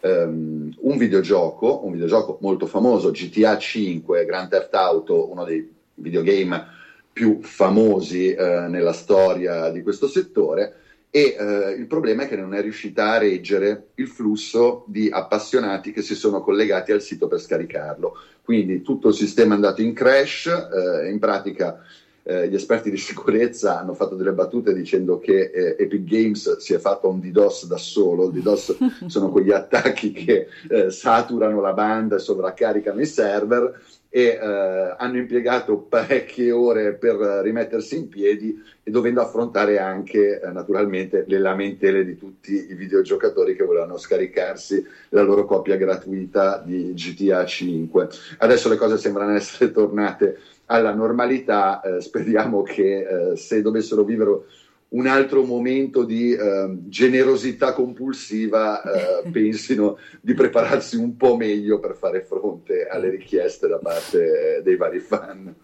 um, 0.00 0.70
un 0.78 0.96
videogioco, 0.98 1.84
un 1.84 1.92
videogioco 1.92 2.38
molto 2.40 2.66
famoso, 2.66 3.10
GTA 3.10 3.56
5, 3.56 4.24
Grand 4.24 4.48
Theft 4.48 4.74
Auto, 4.74 5.30
uno 5.30 5.44
dei 5.44 5.72
videogame 5.94 6.80
più 7.12 7.40
famosi 7.42 8.32
eh, 8.32 8.66
nella 8.68 8.92
storia 8.92 9.70
di 9.70 9.82
questo 9.82 10.06
settore, 10.06 10.74
e 11.14 11.36
eh, 11.38 11.72
il 11.72 11.86
problema 11.86 12.22
è 12.22 12.28
che 12.28 12.36
non 12.36 12.54
è 12.54 12.62
riuscita 12.62 13.10
a 13.10 13.18
reggere 13.18 13.88
il 13.96 14.08
flusso 14.08 14.86
di 14.88 15.10
appassionati 15.10 15.92
che 15.92 16.00
si 16.00 16.14
sono 16.14 16.40
collegati 16.40 16.90
al 16.90 17.02
sito 17.02 17.28
per 17.28 17.38
scaricarlo. 17.38 18.16
Quindi 18.42 18.80
tutto 18.80 19.08
il 19.08 19.14
sistema 19.14 19.52
è 19.52 19.56
andato 19.56 19.82
in 19.82 19.92
crash, 19.92 20.46
eh, 20.46 21.10
in 21.10 21.18
pratica 21.18 21.84
eh, 22.24 22.48
gli 22.48 22.54
esperti 22.54 22.90
di 22.90 22.96
sicurezza 22.96 23.78
hanno 23.78 23.94
fatto 23.94 24.14
delle 24.14 24.32
battute 24.32 24.72
dicendo 24.72 25.18
che 25.18 25.50
eh, 25.52 25.76
Epic 25.78 26.04
Games 26.04 26.56
si 26.58 26.72
è 26.72 26.78
fatto 26.78 27.08
un 27.08 27.20
DDoS 27.20 27.66
da 27.66 27.76
solo. 27.76 28.26
Il 28.26 28.40
DDoS 28.40 28.76
sono 29.06 29.30
quegli 29.30 29.50
attacchi 29.50 30.12
che 30.12 30.46
eh, 30.68 30.90
saturano 30.90 31.60
la 31.60 31.72
banda 31.72 32.16
e 32.16 32.20
sovraccaricano 32.20 33.00
i 33.00 33.06
server 33.06 33.80
e 34.14 34.38
eh, 34.38 34.94
hanno 34.98 35.16
impiegato 35.16 35.78
parecchie 35.78 36.52
ore 36.52 36.92
per 36.92 37.16
rimettersi 37.16 37.96
in 37.96 38.08
piedi 38.08 38.62
e 38.82 38.90
dovendo 38.90 39.22
affrontare 39.22 39.78
anche 39.78 40.38
eh, 40.38 40.50
naturalmente 40.50 41.24
le 41.26 41.38
lamentele 41.38 42.04
di 42.04 42.18
tutti 42.18 42.52
i 42.52 42.74
videogiocatori 42.74 43.56
che 43.56 43.64
volevano 43.64 43.96
scaricarsi 43.96 44.86
la 45.08 45.22
loro 45.22 45.46
copia 45.46 45.76
gratuita 45.76 46.62
di 46.62 46.92
GTA 46.92 47.46
5. 47.46 48.08
Adesso 48.38 48.68
le 48.68 48.76
cose 48.76 48.98
sembrano 48.98 49.34
essere 49.34 49.72
tornate 49.72 50.38
alla 50.72 50.94
normalità, 50.94 51.80
eh, 51.80 52.00
speriamo 52.00 52.62
che 52.62 53.32
eh, 53.32 53.36
se 53.36 53.60
dovessero 53.60 54.04
vivere 54.04 54.40
un 54.88 55.06
altro 55.06 55.44
momento 55.44 56.04
di 56.04 56.32
eh, 56.32 56.76
generosità 56.88 57.72
compulsiva 57.72 58.82
eh, 58.82 59.28
pensino 59.32 59.98
di 60.20 60.34
prepararsi 60.34 60.96
un 60.96 61.16
po' 61.16 61.36
meglio 61.36 61.78
per 61.78 61.94
fare 61.94 62.22
fronte 62.22 62.86
alle 62.86 63.10
richieste 63.10 63.68
da 63.68 63.78
parte 63.78 64.60
dei 64.62 64.76
vari 64.76 64.98
fan. 64.98 65.54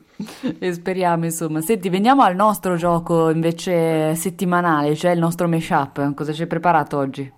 E 0.58 0.72
speriamo, 0.72 1.24
insomma. 1.24 1.60
Senti, 1.60 1.88
veniamo 1.88 2.22
al 2.22 2.34
nostro 2.34 2.76
gioco 2.76 3.30
invece 3.30 4.14
settimanale, 4.16 4.96
cioè 4.96 5.12
il 5.12 5.20
nostro 5.20 5.46
mashup. 5.46 6.14
Cosa 6.14 6.32
ci 6.32 6.42
hai 6.42 6.48
preparato 6.48 6.96
oggi? 6.96 7.32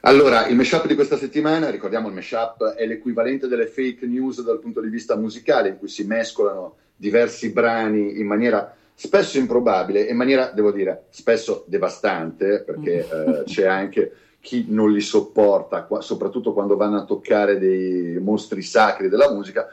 Allora, 0.00 0.46
il 0.46 0.56
mashup 0.56 0.86
di 0.86 0.94
questa 0.94 1.16
settimana, 1.16 1.70
ricordiamo 1.70 2.08
il 2.08 2.14
mashup 2.14 2.74
è 2.74 2.86
l'equivalente 2.86 3.48
delle 3.48 3.66
fake 3.66 4.06
news 4.06 4.42
dal 4.42 4.60
punto 4.60 4.80
di 4.80 4.88
vista 4.88 5.16
musicale, 5.16 5.70
in 5.70 5.78
cui 5.78 5.88
si 5.88 6.04
mescolano 6.04 6.76
diversi 6.94 7.50
brani 7.50 8.18
in 8.18 8.26
maniera 8.26 8.74
spesso 8.94 9.38
improbabile, 9.38 10.02
in 10.02 10.16
maniera, 10.16 10.50
devo 10.54 10.72
dire, 10.72 11.06
spesso 11.10 11.64
devastante, 11.66 12.62
perché 12.62 13.06
mm. 13.06 13.28
eh, 13.28 13.42
c'è 13.44 13.66
anche 13.66 14.12
chi 14.40 14.66
non 14.68 14.92
li 14.92 15.00
sopporta, 15.00 15.86
soprattutto 16.00 16.52
quando 16.52 16.76
vanno 16.76 16.98
a 16.98 17.04
toccare 17.04 17.58
dei 17.58 18.18
mostri 18.20 18.62
sacri 18.62 19.08
della 19.08 19.32
musica. 19.32 19.66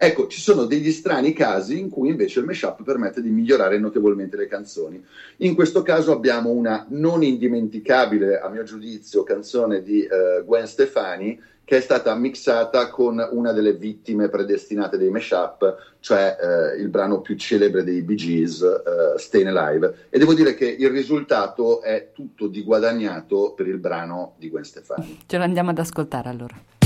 Ecco, 0.00 0.28
ci 0.28 0.40
sono 0.40 0.64
degli 0.64 0.92
strani 0.92 1.32
casi 1.32 1.80
in 1.80 1.90
cui 1.90 2.10
invece 2.10 2.38
il 2.38 2.46
mashup 2.46 2.84
permette 2.84 3.20
di 3.20 3.30
migliorare 3.30 3.78
notevolmente 3.80 4.36
le 4.36 4.46
canzoni. 4.46 5.04
In 5.38 5.56
questo 5.56 5.82
caso 5.82 6.12
abbiamo 6.12 6.50
una 6.50 6.86
non 6.90 7.24
indimenticabile, 7.24 8.38
a 8.38 8.48
mio 8.48 8.62
giudizio, 8.62 9.24
canzone 9.24 9.82
di 9.82 10.06
uh, 10.08 10.44
Gwen 10.44 10.68
Stefani 10.68 11.40
che 11.68 11.76
è 11.76 11.80
stata 11.80 12.14
mixata 12.14 12.88
con 12.88 13.22
una 13.32 13.52
delle 13.52 13.74
vittime 13.74 14.30
predestinate 14.30 14.96
dei 14.96 15.10
mashup, 15.10 15.96
cioè 16.00 16.34
eh, 16.40 16.80
il 16.80 16.88
brano 16.88 17.20
più 17.20 17.36
celebre 17.36 17.84
dei 17.84 18.00
Bee 18.00 18.16
Gees, 18.16 18.62
eh, 18.62 19.18
Stayin' 19.18 19.54
Alive. 19.54 20.06
E 20.08 20.18
devo 20.18 20.32
dire 20.32 20.54
che 20.54 20.64
il 20.64 20.88
risultato 20.88 21.82
è 21.82 22.08
tutto 22.14 22.46
di 22.46 22.62
guadagnato 22.62 23.52
per 23.54 23.66
il 23.66 23.76
brano 23.76 24.32
di 24.38 24.48
Gwen 24.48 24.64
Stefani. 24.64 25.18
Ce 25.26 25.36
lo 25.36 25.42
andiamo 25.42 25.68
ad 25.68 25.78
ascoltare 25.78 26.30
allora. 26.30 26.77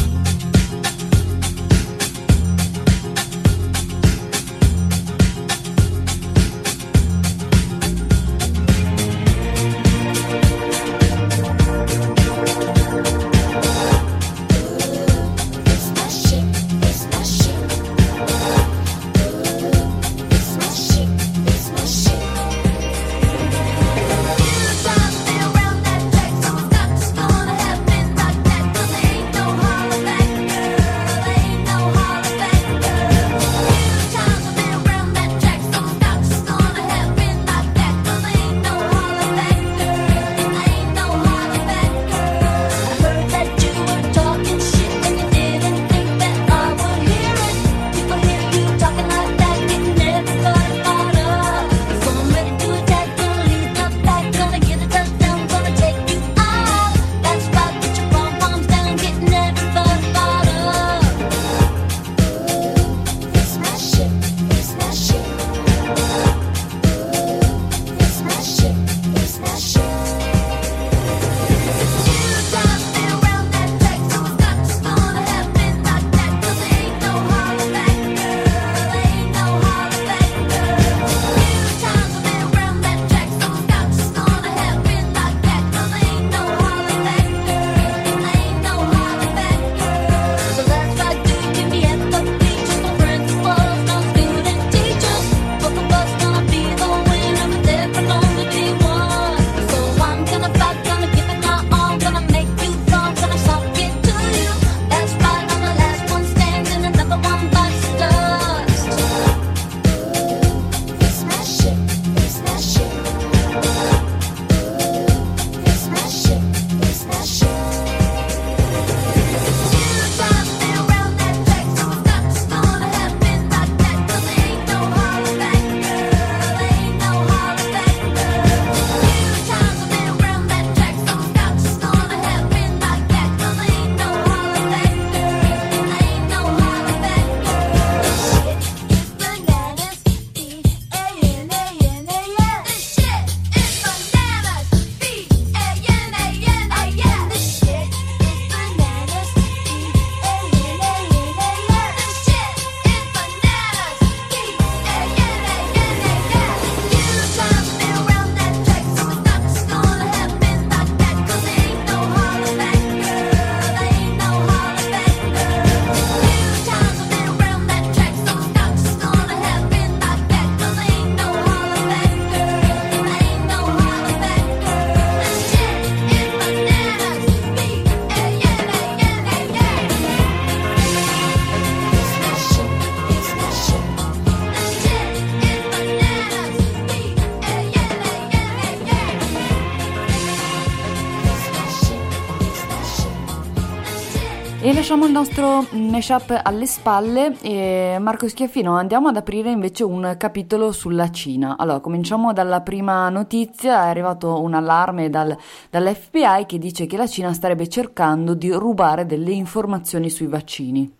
E 194.64 194.72
lasciamo 194.72 195.06
il 195.06 195.10
nostro 195.10 195.66
mashup 195.72 196.40
alle 196.40 196.66
spalle 196.66 197.36
e 197.42 197.96
Marco 197.98 198.28
Schiaffino 198.28 198.76
andiamo 198.76 199.08
ad 199.08 199.16
aprire 199.16 199.50
invece 199.50 199.82
un 199.82 200.14
capitolo 200.16 200.70
sulla 200.70 201.10
Cina. 201.10 201.56
Allora, 201.58 201.80
cominciamo 201.80 202.32
dalla 202.32 202.60
prima 202.60 203.08
notizia, 203.08 203.86
è 203.86 203.88
arrivato 203.88 204.40
un 204.40 204.54
allarme 204.54 205.10
dal, 205.10 205.36
dall'FBI 205.68 206.46
che 206.46 206.58
dice 206.58 206.86
che 206.86 206.96
la 206.96 207.08
Cina 207.08 207.32
starebbe 207.32 207.68
cercando 207.68 208.34
di 208.34 208.52
rubare 208.52 209.04
delle 209.04 209.32
informazioni 209.32 210.08
sui 210.08 210.28
vaccini. 210.28 210.96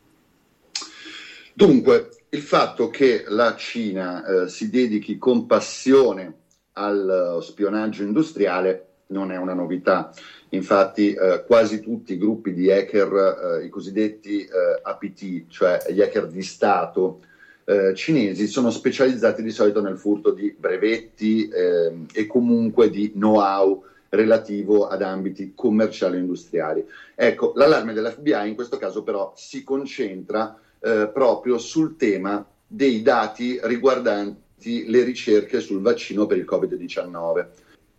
Dunque, 1.55 2.09
il 2.31 2.42
fatto 2.42 2.90
che 2.90 3.27
la 3.29 3.55
Cina 3.55 4.25
eh, 4.25 4.48
si 4.48 4.70
dedichi 4.70 5.18
con 5.18 5.46
passione 5.46 6.38
allo 6.72 7.40
spionaggio 7.40 8.03
industriale 8.03 8.87
non 9.12 9.31
è 9.31 9.37
una 9.37 9.55
novità. 9.55 10.11
Infatti 10.54 11.14
eh, 11.14 11.44
quasi 11.46 11.80
tutti 11.80 12.12
i 12.12 12.18
gruppi 12.18 12.52
di 12.52 12.70
hacker, 12.70 13.60
eh, 13.60 13.64
i 13.64 13.68
cosiddetti 13.70 14.40
eh, 14.42 14.80
APT, 14.82 15.48
cioè 15.48 15.80
gli 15.90 16.02
hacker 16.02 16.26
di 16.26 16.42
Stato 16.42 17.20
eh, 17.64 17.94
cinesi, 17.94 18.46
sono 18.46 18.70
specializzati 18.70 19.42
di 19.42 19.50
solito 19.50 19.80
nel 19.80 19.96
furto 19.96 20.30
di 20.30 20.54
brevetti 20.56 21.48
ehm, 21.48 22.06
e 22.12 22.26
comunque 22.26 22.90
di 22.90 23.12
know-how 23.12 23.82
relativo 24.10 24.88
ad 24.88 25.00
ambiti 25.00 25.52
commerciali 25.54 26.16
e 26.16 26.20
industriali. 26.20 26.86
Ecco, 27.14 27.52
l'allarme 27.56 27.94
dell'FBI 27.94 28.48
in 28.48 28.54
questo 28.54 28.76
caso 28.76 29.02
però 29.02 29.32
si 29.34 29.64
concentra 29.64 30.58
eh, 30.80 31.08
proprio 31.12 31.56
sul 31.56 31.96
tema 31.96 32.44
dei 32.66 33.00
dati 33.00 33.58
riguardanti 33.62 34.84
le 34.86 35.02
ricerche 35.02 35.60
sul 35.60 35.80
vaccino 35.80 36.26
per 36.26 36.36
il 36.36 36.46
Covid-19. 36.48 37.46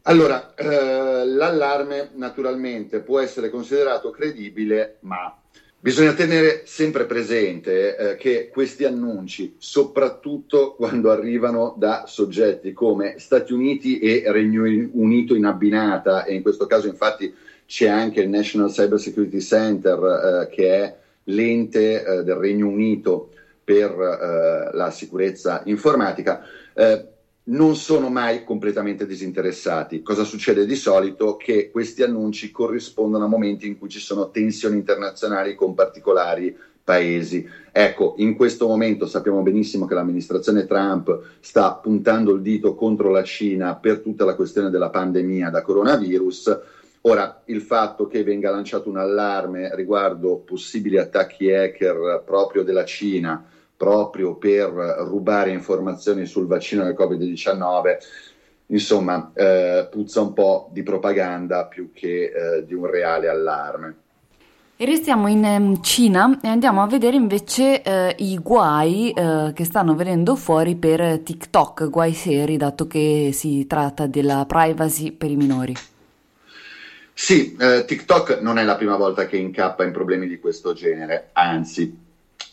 Allora, 0.05 0.53
eh, 0.55 1.25
l'allarme 1.25 2.09
naturalmente 2.15 2.99
può 2.99 3.21
essere 3.21 3.49
considerato 3.49 4.11
credibile, 4.11 4.97
ma 5.01 5.33
bisogna 5.79 6.11
tenere 6.11 6.63
sempre 6.65 7.05
presente 7.05 7.95
eh, 7.95 8.15
che 8.17 8.49
questi 8.49 8.83
annunci, 8.83 9.55
soprattutto 9.57 10.73
quando 10.75 11.09
arrivano 11.09 11.73
da 11.77 12.03
soggetti 12.05 12.73
come 12.73 13.15
Stati 13.17 13.53
Uniti 13.53 13.99
e 13.99 14.23
Regno 14.27 14.63
Unito 14.63 15.35
in 15.35 15.45
abbinata, 15.45 16.25
e 16.25 16.33
in 16.33 16.41
questo 16.41 16.67
caso 16.67 16.87
infatti 16.87 17.33
c'è 17.65 17.87
anche 17.87 18.19
il 18.19 18.27
National 18.27 18.71
Cyber 18.71 18.99
Security 18.99 19.39
Center, 19.39 20.49
eh, 20.49 20.53
che 20.53 20.69
è 20.69 20.95
l'ente 21.25 22.03
eh, 22.03 22.23
del 22.23 22.35
Regno 22.35 22.67
Unito 22.67 23.29
per 23.63 23.91
eh, 23.91 24.75
la 24.75 24.91
sicurezza 24.91 25.61
informatica, 25.63 26.45
eh, 26.73 27.07
non 27.45 27.75
sono 27.75 28.09
mai 28.09 28.43
completamente 28.43 29.05
disinteressati. 29.05 30.01
Cosa 30.01 30.23
succede 30.23 30.65
di 30.65 30.75
solito? 30.75 31.35
Che 31.35 31.71
questi 31.71 32.03
annunci 32.03 32.51
corrispondono 32.51 33.25
a 33.25 33.27
momenti 33.27 33.67
in 33.67 33.77
cui 33.77 33.89
ci 33.89 33.99
sono 33.99 34.29
tensioni 34.29 34.77
internazionali 34.77 35.55
con 35.55 35.73
particolari 35.73 36.55
paesi. 36.83 37.47
Ecco, 37.71 38.15
in 38.17 38.35
questo 38.35 38.67
momento 38.67 39.07
sappiamo 39.07 39.41
benissimo 39.41 39.85
che 39.85 39.93
l'amministrazione 39.93 40.65
Trump 40.65 41.37
sta 41.39 41.73
puntando 41.73 42.33
il 42.33 42.41
dito 42.41 42.75
contro 42.75 43.09
la 43.09 43.23
Cina 43.23 43.75
per 43.75 43.99
tutta 43.99 44.25
la 44.25 44.35
questione 44.35 44.69
della 44.69 44.89
pandemia 44.89 45.49
da 45.49 45.61
coronavirus. 45.61 46.59
Ora, 47.01 47.41
il 47.45 47.61
fatto 47.61 48.07
che 48.07 48.23
venga 48.23 48.49
lanciato 48.49 48.87
un 48.87 48.97
allarme 48.97 49.75
riguardo 49.75 50.37
possibili 50.37 50.97
attacchi 50.97 51.51
hacker 51.51 52.23
proprio 52.25 52.63
della 52.63 52.85
Cina, 52.85 53.45
proprio 53.83 54.35
per 54.35 54.69
rubare 54.69 55.51
informazioni 55.51 56.25
sul 56.25 56.47
vaccino 56.47 56.85
del 56.85 56.95
Covid-19, 56.97 57.97
insomma, 58.67 59.29
eh, 59.35 59.89
puzza 59.91 60.21
un 60.21 60.31
po' 60.31 60.69
di 60.71 60.83
propaganda 60.83 61.65
più 61.65 61.91
che 61.91 62.31
eh, 62.33 62.65
di 62.65 62.73
un 62.73 62.85
reale 62.85 63.27
allarme. 63.27 63.95
E 64.77 64.85
restiamo 64.85 65.27
in 65.27 65.43
um, 65.43 65.81
Cina 65.81 66.39
e 66.41 66.47
andiamo 66.47 66.81
a 66.81 66.87
vedere 66.87 67.17
invece 67.17 67.81
eh, 67.81 68.15
i 68.19 68.37
guai 68.39 69.11
eh, 69.11 69.51
che 69.53 69.65
stanno 69.65 69.95
venendo 69.95 70.37
fuori 70.37 70.75
per 70.75 71.19
TikTok, 71.19 71.89
guai 71.89 72.13
seri, 72.13 72.55
dato 72.55 72.87
che 72.87 73.31
si 73.33 73.67
tratta 73.67 74.07
della 74.07 74.45
privacy 74.47 75.11
per 75.11 75.29
i 75.29 75.35
minori. 75.35 75.75
Sì, 77.13 77.55
eh, 77.59 77.83
TikTok 77.85 78.39
non 78.39 78.57
è 78.57 78.63
la 78.63 78.75
prima 78.75 78.95
volta 78.95 79.25
che 79.25 79.35
incappa 79.35 79.83
in 79.83 79.91
problemi 79.91 80.27
di 80.27 80.39
questo 80.39 80.73
genere, 80.73 81.29
anzi 81.33 82.03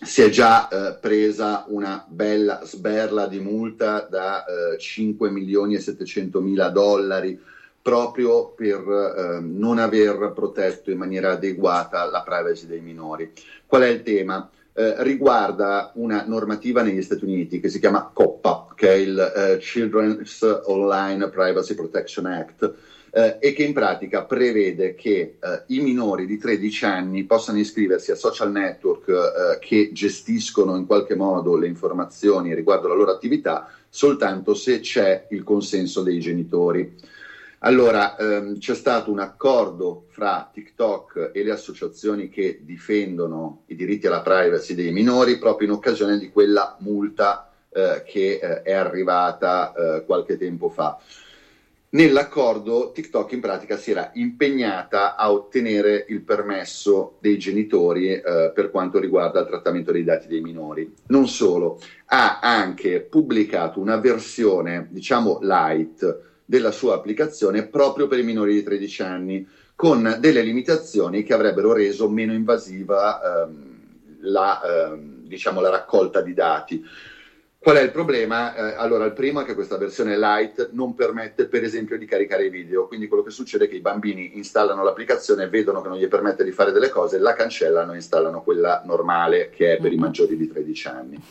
si 0.03 0.23
è 0.23 0.31
già 0.31 0.69
eh, 0.69 0.95
presa 0.95 1.65
una 1.69 2.05
bella 2.09 2.63
sberla 2.65 3.27
di 3.27 3.39
multa 3.39 4.07
da 4.09 4.45
eh, 4.45 4.79
5 4.79 5.31
milioni 5.31 5.75
e 5.75 5.81
700 5.81 6.41
mila 6.41 6.71
dollari 6.71 7.39
proprio 7.83 8.49
per 8.49 8.79
eh, 8.79 9.41
non 9.41 9.79
aver 9.79 10.33
protetto 10.35 10.91
in 10.91 10.99
maniera 10.99 11.33
adeguata 11.33 12.05
la 12.05 12.23
privacy 12.23 12.67
dei 12.67 12.81
minori. 12.81 13.33
Qual 13.67 13.83
è 13.83 13.89
il 13.89 14.03
tema? 14.03 14.49
Eh, 14.73 15.03
riguarda 15.03 15.91
una 15.95 16.25
normativa 16.27 16.83
negli 16.83 17.03
Stati 17.03 17.25
Uniti 17.25 17.61
che 17.61 17.69
si 17.69 17.79
chiama 17.79 18.11
COPPA, 18.13 18.69
che 18.75 18.89
è 18.89 18.97
il 18.97 19.19
eh, 19.19 19.59
Children's 19.59 20.63
Online 20.67 21.29
Privacy 21.29 21.75
Protection 21.75 22.27
Act, 22.27 22.73
eh, 23.13 23.39
e 23.41 23.53
che 23.53 23.65
in 23.65 23.73
pratica 23.73 24.25
prevede 24.25 24.95
che 24.95 25.37
eh, 25.41 25.63
i 25.67 25.81
minori 25.81 26.27
di 26.27 26.39
13 26.39 26.85
anni 26.85 27.25
possano 27.25 27.59
iscriversi 27.59 28.11
a 28.11 28.17
social 28.17 28.51
network 28.51 29.09
eh, 29.09 29.59
che 29.61 29.91
gestiscono 29.93 30.77
in 30.77 30.87
qualche 30.87 31.15
modo 31.15 31.57
le 31.57 31.67
informazioni 31.67 32.55
riguardo 32.55 32.89
la 32.89 32.95
loro 32.95 33.11
attività 33.11 33.69
soltanto 33.89 34.55
se 34.55 34.81
c'è 34.81 35.27
il 35.31 35.43
consenso 35.43 36.03
dei 36.03 36.21
genitori. 36.21 36.97
Allora, 37.63 38.17
ehm, 38.17 38.59
c'è 38.59 38.75
stato 38.75 39.11
un 39.11 39.19
accordo 39.19 40.07
fra 40.09 40.49
TikTok 40.51 41.33
e 41.35 41.43
le 41.43 41.51
associazioni 41.51 42.31
che 42.31 42.61
difendono 42.63 43.65
i 43.67 43.77
diritti 43.77 44.07
alla 44.07 44.23
privacy 44.23 44.75
dei 44.75 44.93
minori 44.93 45.39
proprio 45.39 45.69
in 45.69 45.75
occasione 45.75 46.19
di 46.19 46.31
quella 46.31 46.77
multa 46.81 47.51
eh, 47.69 48.03
che 48.07 48.39
eh, 48.41 48.63
è 48.63 48.73
arrivata 48.73 49.75
eh, 49.75 50.05
qualche 50.07 50.39
tempo 50.39 50.71
fa. 50.71 50.99
Nell'accordo 51.93 52.93
TikTok 52.93 53.33
in 53.33 53.41
pratica 53.41 53.77
si 53.77 53.91
era 53.91 54.13
impegnata 54.15 55.17
a 55.17 55.33
ottenere 55.33 56.05
il 56.09 56.21
permesso 56.21 57.17
dei 57.21 57.37
genitori 57.37 58.13
eh, 58.13 58.53
per 58.55 58.71
quanto 58.71 59.01
riguarda 59.01 59.41
il 59.41 59.49
trattamento 59.49 59.91
dei 59.91 60.05
dati 60.05 60.29
dei 60.29 60.41
minori. 60.41 60.95
Non 61.09 61.27
solo, 61.27 61.81
ha 62.07 62.39
anche 62.39 63.01
pubblicato 63.01 63.81
una 63.81 63.97
versione, 63.97 64.87
diciamo, 64.89 65.41
light 65.43 66.21
della 66.45 66.71
sua 66.71 66.95
applicazione 66.95 67.67
proprio 67.67 68.07
per 68.07 68.21
i 68.21 68.25
minori 68.25 68.55
di 68.55 68.63
13 68.63 69.03
anni, 69.03 69.49
con 69.75 70.17
delle 70.21 70.43
limitazioni 70.43 71.25
che 71.25 71.35
avrebbero 71.35 71.73
reso 71.73 72.09
meno 72.09 72.33
invasiva 72.33 73.21
ehm, 73.43 73.81
la, 74.21 74.61
ehm, 74.63 75.27
diciamo, 75.27 75.61
la 75.61 75.71
raccolta 75.71 76.21
di 76.21 76.35
dati. 76.35 76.85
Qual 77.63 77.77
è 77.77 77.83
il 77.83 77.91
problema? 77.91 78.55
Eh, 78.55 78.75
allora, 78.79 79.05
il 79.05 79.13
primo 79.13 79.43
è 79.43 79.45
che 79.45 79.53
questa 79.53 79.77
versione 79.77 80.17
light 80.17 80.71
non 80.73 80.95
permette, 80.95 81.45
per 81.45 81.63
esempio, 81.63 81.99
di 81.99 82.07
caricare 82.07 82.47
i 82.47 82.49
video. 82.49 82.87
Quindi 82.87 83.07
quello 83.07 83.23
che 83.23 83.29
succede 83.29 83.67
è 83.67 83.69
che 83.69 83.77
i 83.77 83.81
bambini 83.81 84.39
installano 84.39 84.83
l'applicazione, 84.83 85.47
vedono 85.47 85.83
che 85.83 85.89
non 85.89 85.99
gli 85.99 86.09
permette 86.09 86.43
di 86.43 86.53
fare 86.53 86.73
delle 86.73 86.89
cose, 86.89 87.19
la 87.19 87.35
cancellano 87.35 87.93
e 87.93 87.97
installano 87.97 88.43
quella 88.43 88.81
normale 88.87 89.51
che 89.51 89.75
è 89.75 89.79
per 89.79 89.93
i 89.93 89.97
mhm. 89.97 90.01
maggiori 90.01 90.39
di 90.39 90.49
13 90.49 90.89
anni. 90.89 91.23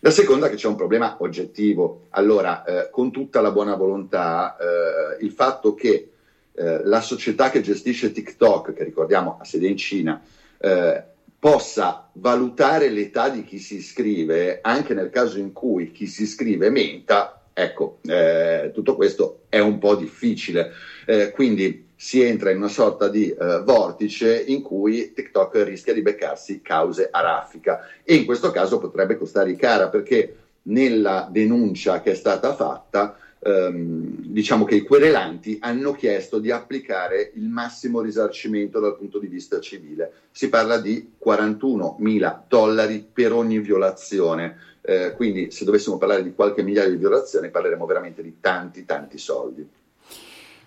La 0.00 0.10
seconda 0.10 0.46
è 0.46 0.48
che 0.48 0.56
c'è 0.56 0.68
un 0.68 0.76
problema 0.76 1.16
oggettivo. 1.18 2.06
Allora, 2.10 2.64
eh, 2.64 2.88
con 2.88 3.12
tutta 3.12 3.42
la 3.42 3.50
buona 3.50 3.74
volontà, 3.74 4.56
eh, 4.56 5.22
il 5.22 5.32
fatto 5.32 5.74
che 5.74 6.12
eh, 6.54 6.80
la 6.82 7.02
società 7.02 7.50
che 7.50 7.60
gestisce 7.60 8.10
TikTok, 8.10 8.72
che 8.72 8.84
ricordiamo 8.84 9.36
ha 9.38 9.44
sede 9.44 9.66
in 9.66 9.76
Cina, 9.76 10.18
eh, 10.56 11.04
possa 11.44 12.08
valutare 12.14 12.88
l'età 12.88 13.28
di 13.28 13.44
chi 13.44 13.58
si 13.58 13.76
iscrive 13.76 14.60
anche 14.62 14.94
nel 14.94 15.10
caso 15.10 15.38
in 15.38 15.52
cui 15.52 15.92
chi 15.92 16.06
si 16.06 16.22
iscrive 16.22 16.70
menta, 16.70 17.48
ecco, 17.52 17.98
eh, 18.06 18.70
tutto 18.72 18.96
questo 18.96 19.40
è 19.50 19.58
un 19.58 19.76
po' 19.76 19.94
difficile. 19.94 20.70
Eh, 21.04 21.32
quindi 21.32 21.88
si 21.94 22.22
entra 22.22 22.50
in 22.50 22.56
una 22.56 22.68
sorta 22.68 23.08
di 23.08 23.28
eh, 23.28 23.60
vortice 23.62 24.42
in 24.42 24.62
cui 24.62 25.12
TikTok 25.12 25.64
rischia 25.64 25.92
di 25.92 26.00
beccarsi 26.00 26.62
cause 26.62 27.10
a 27.10 27.20
raffica 27.20 27.88
e 28.02 28.14
in 28.14 28.24
questo 28.24 28.50
caso 28.50 28.78
potrebbe 28.78 29.18
costare 29.18 29.54
cara 29.54 29.90
perché 29.90 30.36
nella 30.62 31.28
denuncia 31.30 32.00
che 32.00 32.12
è 32.12 32.14
stata 32.14 32.54
fatta 32.54 33.18
ehm, 33.44 34.16
diciamo 34.20 34.64
che 34.64 34.76
i 34.76 34.82
querelanti 34.82 35.58
hanno 35.60 35.92
chiesto 35.92 36.38
di 36.38 36.50
applicare 36.50 37.30
il 37.34 37.48
massimo 37.48 38.00
risarcimento 38.00 38.80
dal 38.80 38.96
punto 38.96 39.18
di 39.18 39.26
vista 39.26 39.60
civile. 39.60 40.10
Si 40.30 40.48
parla 40.48 40.78
di 40.78 41.12
41 41.18 41.96
mila 41.98 42.42
dollari 42.48 43.06
per 43.12 43.32
ogni 43.32 43.58
violazione. 43.58 44.56
Eh, 44.80 45.12
quindi 45.14 45.50
se 45.50 45.64
dovessimo 45.64 45.96
parlare 45.96 46.22
di 46.22 46.34
qualche 46.34 46.62
migliaio 46.62 46.90
di 46.90 46.96
violazioni 46.96 47.50
parleremo 47.50 47.86
veramente 47.86 48.22
di 48.22 48.34
tanti 48.40 48.84
tanti 48.84 49.18
soldi. 49.18 49.66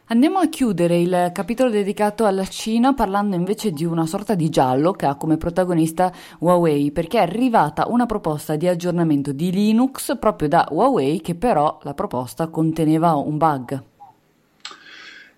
Andiamo 0.10 0.40
a 0.40 0.48
chiudere 0.48 1.02
il 1.02 1.32
capitolo 1.34 1.70
dedicato 1.70 2.24
alla 2.24 2.46
Cina 2.46 2.94
parlando 2.94 3.36
invece 3.36 3.72
di 3.72 3.84
una 3.84 4.06
sorta 4.06 4.36
di 4.36 4.48
giallo 4.48 4.94
che 4.94 5.06
ha 5.06 5.16
come 5.16 5.36
protagonista 5.36 6.14
Huawei 6.40 6.94
perché 6.94 7.18
è 7.18 7.24
arrivata 7.24 7.88
una 7.90 8.06
proposta 8.06 8.56
di 8.56 8.70
aggiornamento 8.70 9.34
di 9.34 9.52
Linux 9.52 10.18
proprio 10.18 10.48
da 10.48 10.66
Huawei 10.72 11.20
che 11.20 11.36
però 11.36 11.78
la 11.84 11.94
proposta 11.94 12.48
conteneva 12.48 13.16
un 13.16 13.38
bug. 13.38 13.84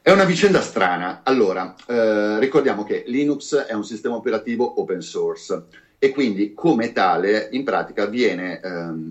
È 0.03 0.11
una 0.11 0.25
vicenda 0.25 0.61
strana. 0.61 1.21
Allora, 1.23 1.73
eh, 1.87 2.37
ricordiamo 2.37 2.83
che 2.83 3.05
Linux 3.07 3.55
è 3.55 3.73
un 3.73 3.83
sistema 3.83 4.17
operativo 4.17 4.79
open 4.79 5.01
source 5.01 5.63
e 5.97 6.11
quindi 6.11 6.53
come 6.53 6.93
tale 6.93 7.49
in 7.53 7.63
pratica 7.63 8.05
viene 8.05 8.59
ehm, 8.59 9.09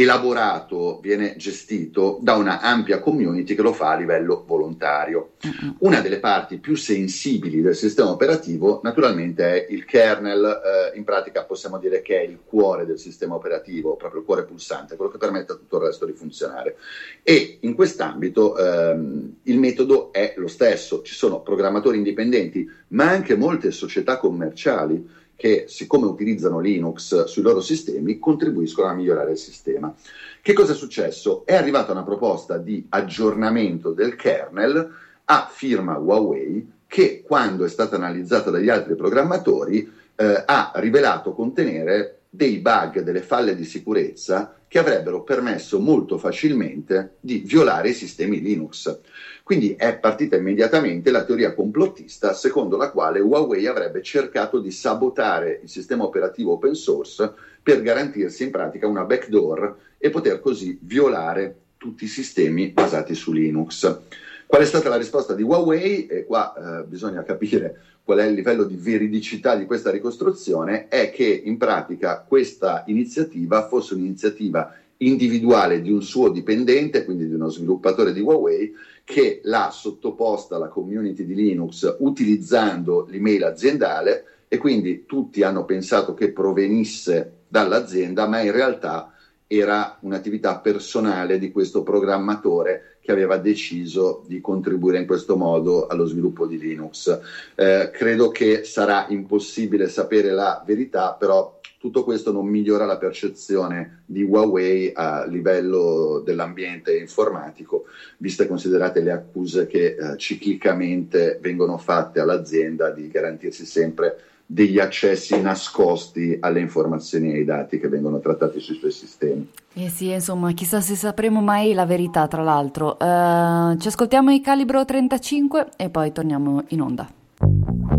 elaborato, 0.00 1.00
viene 1.02 1.34
gestito 1.36 2.18
da 2.20 2.34
una 2.34 2.60
ampia 2.60 3.00
community 3.00 3.56
che 3.56 3.62
lo 3.62 3.72
fa 3.72 3.90
a 3.90 3.96
livello 3.96 4.44
volontario. 4.46 5.30
Una 5.78 6.00
delle 6.00 6.20
parti 6.20 6.58
più 6.58 6.76
sensibili 6.76 7.60
del 7.60 7.74
sistema 7.74 8.10
operativo 8.10 8.78
naturalmente 8.84 9.44
è 9.44 9.72
il 9.72 9.84
kernel, 9.84 10.92
eh, 10.92 10.96
in 10.96 11.02
pratica 11.02 11.42
possiamo 11.42 11.78
dire 11.78 12.00
che 12.00 12.20
è 12.20 12.22
il 12.22 12.38
cuore 12.44 12.86
del 12.86 13.00
sistema 13.00 13.34
operativo, 13.34 13.96
proprio 13.96 14.20
il 14.20 14.26
cuore 14.26 14.44
pulsante, 14.44 14.94
quello 14.94 15.10
che 15.10 15.18
permette 15.18 15.50
a 15.50 15.56
tutto 15.56 15.78
il 15.78 15.86
resto 15.86 16.06
di 16.06 16.12
funzionare. 16.12 16.76
E 17.24 17.58
in 17.62 17.74
quest'ambito 17.74 18.56
ehm, 18.56 19.38
il 19.42 19.58
metodo 19.58 20.12
è 20.12 20.34
lo 20.36 20.46
stesso, 20.46 21.02
ci 21.02 21.14
sono 21.14 21.40
programmatori 21.40 21.96
indipendenti, 21.96 22.70
ma 22.88 23.10
anche 23.10 23.34
molte 23.34 23.72
società 23.72 24.18
commerciali 24.18 25.16
che, 25.38 25.66
siccome 25.68 26.06
utilizzano 26.06 26.58
Linux 26.58 27.26
sui 27.26 27.42
loro 27.42 27.60
sistemi, 27.60 28.18
contribuiscono 28.18 28.88
a 28.88 28.92
migliorare 28.92 29.30
il 29.30 29.38
sistema. 29.38 29.94
Che 30.42 30.52
cosa 30.52 30.72
è 30.72 30.74
successo? 30.74 31.46
È 31.46 31.54
arrivata 31.54 31.92
una 31.92 32.02
proposta 32.02 32.58
di 32.58 32.84
aggiornamento 32.88 33.92
del 33.92 34.16
kernel 34.16 34.90
a 35.26 35.48
firma 35.48 35.96
Huawei 35.96 36.72
che, 36.88 37.22
quando 37.24 37.64
è 37.64 37.68
stata 37.68 37.94
analizzata 37.94 38.50
dagli 38.50 38.68
altri 38.68 38.96
programmatori, 38.96 39.88
eh, 40.16 40.42
ha 40.44 40.72
rivelato 40.74 41.32
contenere 41.34 42.17
dei 42.28 42.58
bug, 42.58 43.00
delle 43.00 43.22
falle 43.22 43.56
di 43.56 43.64
sicurezza 43.64 44.54
che 44.68 44.78
avrebbero 44.78 45.22
permesso 45.22 45.80
molto 45.80 46.18
facilmente 46.18 47.14
di 47.20 47.38
violare 47.38 47.88
i 47.88 47.94
sistemi 47.94 48.40
Linux. 48.40 49.00
Quindi 49.42 49.74
è 49.74 49.96
partita 49.98 50.36
immediatamente 50.36 51.10
la 51.10 51.24
teoria 51.24 51.54
complottista 51.54 52.34
secondo 52.34 52.76
la 52.76 52.90
quale 52.90 53.20
Huawei 53.20 53.66
avrebbe 53.66 54.02
cercato 54.02 54.60
di 54.60 54.70
sabotare 54.70 55.60
il 55.62 55.70
sistema 55.70 56.04
operativo 56.04 56.52
open 56.52 56.74
source 56.74 57.32
per 57.62 57.80
garantirsi 57.80 58.44
in 58.44 58.50
pratica 58.50 58.86
una 58.86 59.04
backdoor 59.04 59.76
e 59.96 60.10
poter 60.10 60.38
così 60.40 60.78
violare 60.82 61.56
tutti 61.78 62.04
i 62.04 62.08
sistemi 62.08 62.68
basati 62.68 63.14
su 63.14 63.32
Linux. 63.32 64.00
Qual 64.46 64.62
è 64.62 64.66
stata 64.66 64.88
la 64.88 64.96
risposta 64.96 65.34
di 65.34 65.42
Huawei? 65.42 66.06
E 66.06 66.24
qua 66.26 66.54
eh, 66.80 66.84
bisogna 66.84 67.22
capire 67.22 67.82
qual 68.08 68.20
è 68.20 68.24
il 68.24 68.32
livello 68.32 68.64
di 68.64 68.74
veridicità 68.74 69.54
di 69.54 69.66
questa 69.66 69.90
ricostruzione, 69.90 70.88
è 70.88 71.10
che 71.10 71.26
in 71.44 71.58
pratica 71.58 72.24
questa 72.26 72.84
iniziativa 72.86 73.68
fosse 73.68 73.92
un'iniziativa 73.92 74.74
individuale 74.96 75.82
di 75.82 75.92
un 75.92 76.02
suo 76.02 76.30
dipendente, 76.30 77.04
quindi 77.04 77.28
di 77.28 77.34
uno 77.34 77.50
sviluppatore 77.50 78.14
di 78.14 78.20
Huawei, 78.20 78.72
che 79.04 79.40
l'ha 79.42 79.68
sottoposta 79.70 80.56
alla 80.56 80.68
community 80.68 81.26
di 81.26 81.34
Linux 81.34 81.96
utilizzando 81.98 83.04
l'email 83.10 83.44
aziendale 83.44 84.24
e 84.48 84.56
quindi 84.56 85.04
tutti 85.04 85.42
hanno 85.42 85.66
pensato 85.66 86.14
che 86.14 86.32
provenisse 86.32 87.40
dall'azienda, 87.46 88.26
ma 88.26 88.40
in 88.40 88.52
realtà 88.52 89.12
era 89.46 89.98
un'attività 90.00 90.56
personale 90.60 91.38
di 91.38 91.52
questo 91.52 91.82
programmatore 91.82 92.96
che 93.08 93.14
aveva 93.14 93.38
deciso 93.38 94.22
di 94.26 94.38
contribuire 94.42 94.98
in 94.98 95.06
questo 95.06 95.34
modo 95.34 95.86
allo 95.86 96.04
sviluppo 96.04 96.46
di 96.46 96.58
Linux. 96.58 97.18
Eh, 97.54 97.88
credo 97.90 98.28
che 98.28 98.64
sarà 98.64 99.06
impossibile 99.08 99.88
sapere 99.88 100.30
la 100.30 100.62
verità, 100.66 101.16
però 101.18 101.58
tutto 101.78 102.04
questo 102.04 102.32
non 102.32 102.46
migliora 102.46 102.84
la 102.84 102.98
percezione 102.98 104.02
di 104.04 104.24
Huawei 104.24 104.92
a 104.94 105.24
livello 105.24 106.20
dell'ambiente 106.22 106.98
informatico, 106.98 107.84
viste 108.18 108.42
e 108.42 108.46
considerate 108.46 109.00
le 109.00 109.12
accuse 109.12 109.66
che 109.66 109.96
eh, 109.98 110.16
ciclicamente 110.18 111.38
vengono 111.40 111.78
fatte 111.78 112.20
all'azienda 112.20 112.90
di 112.90 113.08
garantirsi 113.08 113.64
sempre 113.64 114.18
degli 114.50 114.78
accessi 114.78 115.38
nascosti 115.42 116.38
alle 116.40 116.60
informazioni 116.60 117.32
e 117.32 117.36
ai 117.36 117.44
dati 117.44 117.78
che 117.78 117.88
vengono 117.88 118.18
trattati 118.18 118.60
sui 118.60 118.76
suoi 118.76 118.92
sistemi. 118.92 119.46
Eh 119.74 119.90
sì, 119.90 120.10
insomma, 120.10 120.52
chissà 120.52 120.80
se 120.80 120.94
sapremo 120.94 121.42
mai 121.42 121.74
la 121.74 121.84
verità, 121.84 122.26
tra 122.28 122.42
l'altro. 122.42 122.96
Uh, 122.98 123.76
ci 123.76 123.88
ascoltiamo 123.88 124.30
i 124.30 124.40
calibro 124.40 124.82
35 124.86 125.68
e 125.76 125.90
poi 125.90 126.12
torniamo 126.12 126.64
in 126.68 126.80
onda. 126.80 127.97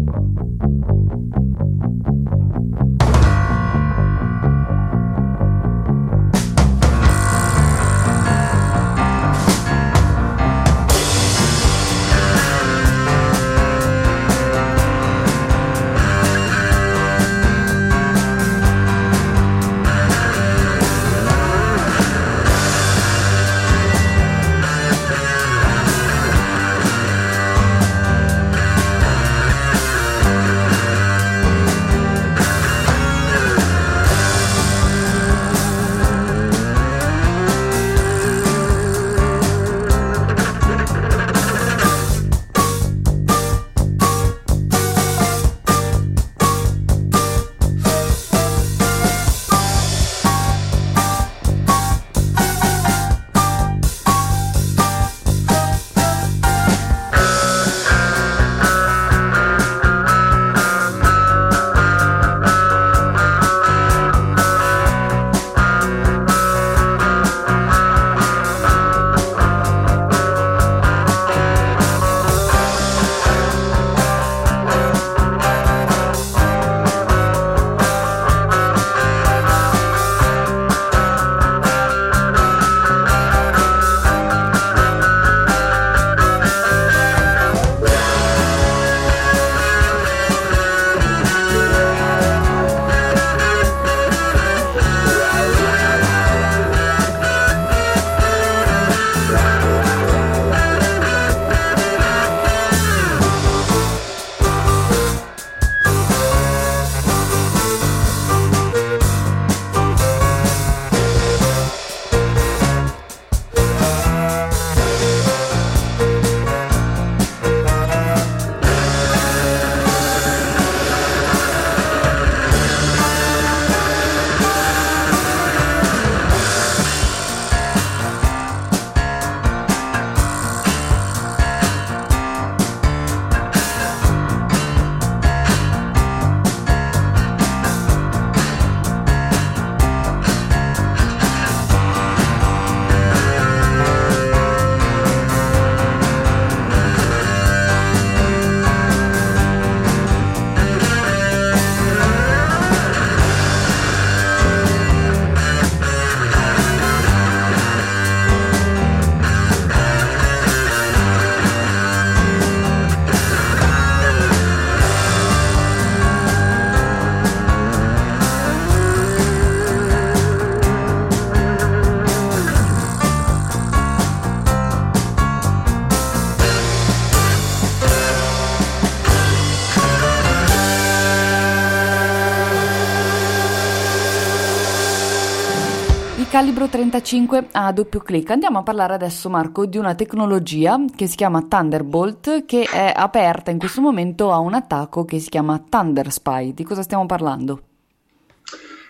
35 186.70 187.48
a 187.52 187.72
doppio 187.72 188.00
clic. 188.00 188.30
Andiamo 188.30 188.60
a 188.60 188.64
parlare 188.64 188.94
adesso, 188.94 189.28
Marco, 189.30 189.66
di 189.66 189.78
una 189.78 189.96
tecnologia 189.96 190.80
che 190.96 191.08
si 191.08 191.16
chiama 191.16 191.46
Thunderbolt, 191.48 192.46
che 192.46 192.64
è 192.64 192.94
aperta 192.96 193.50
in 193.50 193.58
questo 193.58 193.82
momento 193.82 194.32
a 194.32 194.38
un 194.38 194.54
attacco 194.54 195.04
che 195.04 195.20
si 195.20 195.30
chiama 195.30 195.64
Thunder 195.68 196.12
Spy. 196.12 196.54
Di 196.54 196.64
cosa 196.64 196.84
stiamo 196.84 197.08
parlando? 197.08 197.64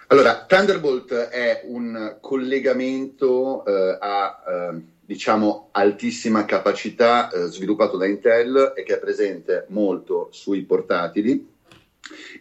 Allora, 0.08 0.46
Thunderbolt 0.46 1.14
è 1.14 1.62
un 1.66 2.18
collegamento 2.20 3.64
eh, 3.66 3.98
a 4.00 4.44
eh, 4.46 4.82
diciamo 5.06 5.70
altissima 5.72 6.46
capacità 6.46 7.30
eh, 7.30 7.46
sviluppato 7.46 7.96
da 7.96 8.06
Intel 8.06 8.74
e 8.76 8.84
che 8.84 8.96
è 8.96 9.00
presente 9.00 9.66
molto 9.70 10.28
sui 10.32 10.64
portatili 10.64 11.48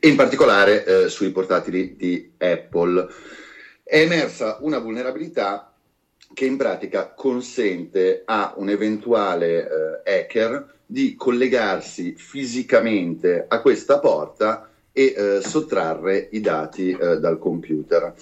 e 0.01 0.09
in 0.09 0.17
particolare 0.17 0.85
eh, 0.85 1.09
sui 1.09 1.31
portatili 1.31 1.95
di 1.97 2.33
Apple 2.39 3.09
è 3.89 4.01
emersa 4.01 4.59
una 4.61 4.79
vulnerabilità 4.79 5.73
che 6.35 6.45
in 6.45 6.59
pratica 6.59 7.15
consente 7.15 8.21
a 8.27 8.53
un 8.59 8.69
eventuale 8.69 10.03
eh, 10.05 10.21
hacker 10.21 10.75
di 10.85 11.15
collegarsi 11.15 12.13
fisicamente 12.15 13.47
a 13.49 13.63
questa 13.63 13.99
porta 13.99 14.69
e 14.93 15.15
eh, 15.17 15.41
sottrarre 15.41 16.29
i 16.33 16.41
dati 16.41 16.91
eh, 16.91 17.19
dal 17.19 17.39
computer. 17.39 18.13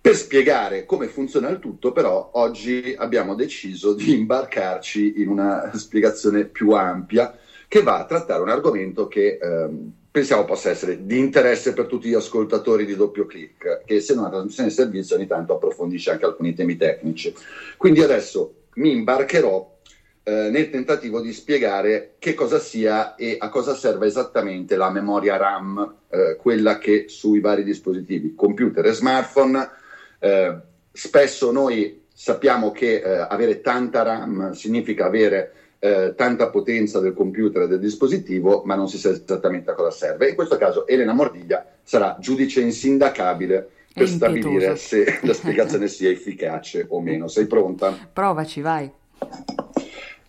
Per 0.00 0.16
spiegare 0.16 0.84
come 0.84 1.06
funziona 1.06 1.50
il 1.50 1.60
tutto, 1.60 1.92
però, 1.92 2.30
oggi 2.34 2.92
abbiamo 2.98 3.36
deciso 3.36 3.94
di 3.94 4.14
imbarcarci 4.18 5.20
in 5.20 5.28
una 5.28 5.70
spiegazione 5.72 6.46
più 6.46 6.72
ampia 6.72 7.38
che 7.68 7.82
va 7.82 8.00
a 8.00 8.06
trattare 8.06 8.42
un 8.42 8.48
argomento 8.48 9.06
che 9.06 9.38
ehm, 9.40 9.92
pensiamo 10.12 10.44
possa 10.44 10.68
essere 10.68 11.06
di 11.06 11.18
interesse 11.18 11.72
per 11.72 11.86
tutti 11.86 12.08
gli 12.08 12.14
ascoltatori 12.14 12.84
di 12.84 12.94
doppio 12.94 13.24
clic, 13.24 13.80
che 13.86 13.94
essendo 13.94 14.20
una 14.20 14.30
trasmissione 14.30 14.68
di 14.68 14.74
servizio 14.74 15.16
ogni 15.16 15.26
tanto 15.26 15.54
approfondisce 15.54 16.10
anche 16.10 16.26
alcuni 16.26 16.52
temi 16.52 16.76
tecnici. 16.76 17.34
Quindi 17.78 18.02
adesso 18.02 18.66
mi 18.74 18.92
imbarcherò 18.92 19.78
eh, 20.24 20.50
nel 20.50 20.68
tentativo 20.68 21.22
di 21.22 21.32
spiegare 21.32 22.16
che 22.18 22.34
cosa 22.34 22.58
sia 22.58 23.14
e 23.14 23.36
a 23.38 23.48
cosa 23.48 23.74
serve 23.74 24.06
esattamente 24.06 24.76
la 24.76 24.90
memoria 24.90 25.38
RAM, 25.38 25.94
eh, 26.10 26.36
quella 26.36 26.76
che 26.76 27.06
sui 27.08 27.40
vari 27.40 27.64
dispositivi, 27.64 28.34
computer 28.34 28.84
e 28.84 28.92
smartphone, 28.92 29.70
eh, 30.18 30.56
spesso 30.92 31.50
noi 31.50 32.02
sappiamo 32.12 32.70
che 32.70 32.96
eh, 32.96 33.26
avere 33.28 33.62
tanta 33.62 34.02
RAM 34.02 34.52
significa 34.52 35.06
avere 35.06 35.54
eh, 35.84 36.14
tanta 36.16 36.48
potenza 36.48 37.00
del 37.00 37.12
computer 37.12 37.62
e 37.62 37.66
del 37.66 37.80
dispositivo, 37.80 38.62
ma 38.64 38.76
non 38.76 38.88
si 38.88 38.98
sa 38.98 39.10
esattamente 39.10 39.72
a 39.72 39.74
cosa 39.74 39.90
serve. 39.90 40.28
In 40.28 40.36
questo 40.36 40.56
caso 40.56 40.86
Elena 40.86 41.12
Mordiglia 41.12 41.66
sarà 41.82 42.16
giudice 42.20 42.60
insindacabile 42.60 43.68
per 43.92 44.06
stabilire 44.06 44.76
se 44.76 45.18
la 45.22 45.32
spiegazione 45.32 45.88
sia 45.88 46.08
efficace 46.08 46.86
o 46.88 47.00
meno. 47.00 47.26
Sei 47.26 47.46
pronta? 47.46 47.92
Provaci, 48.12 48.60
vai. 48.60 48.88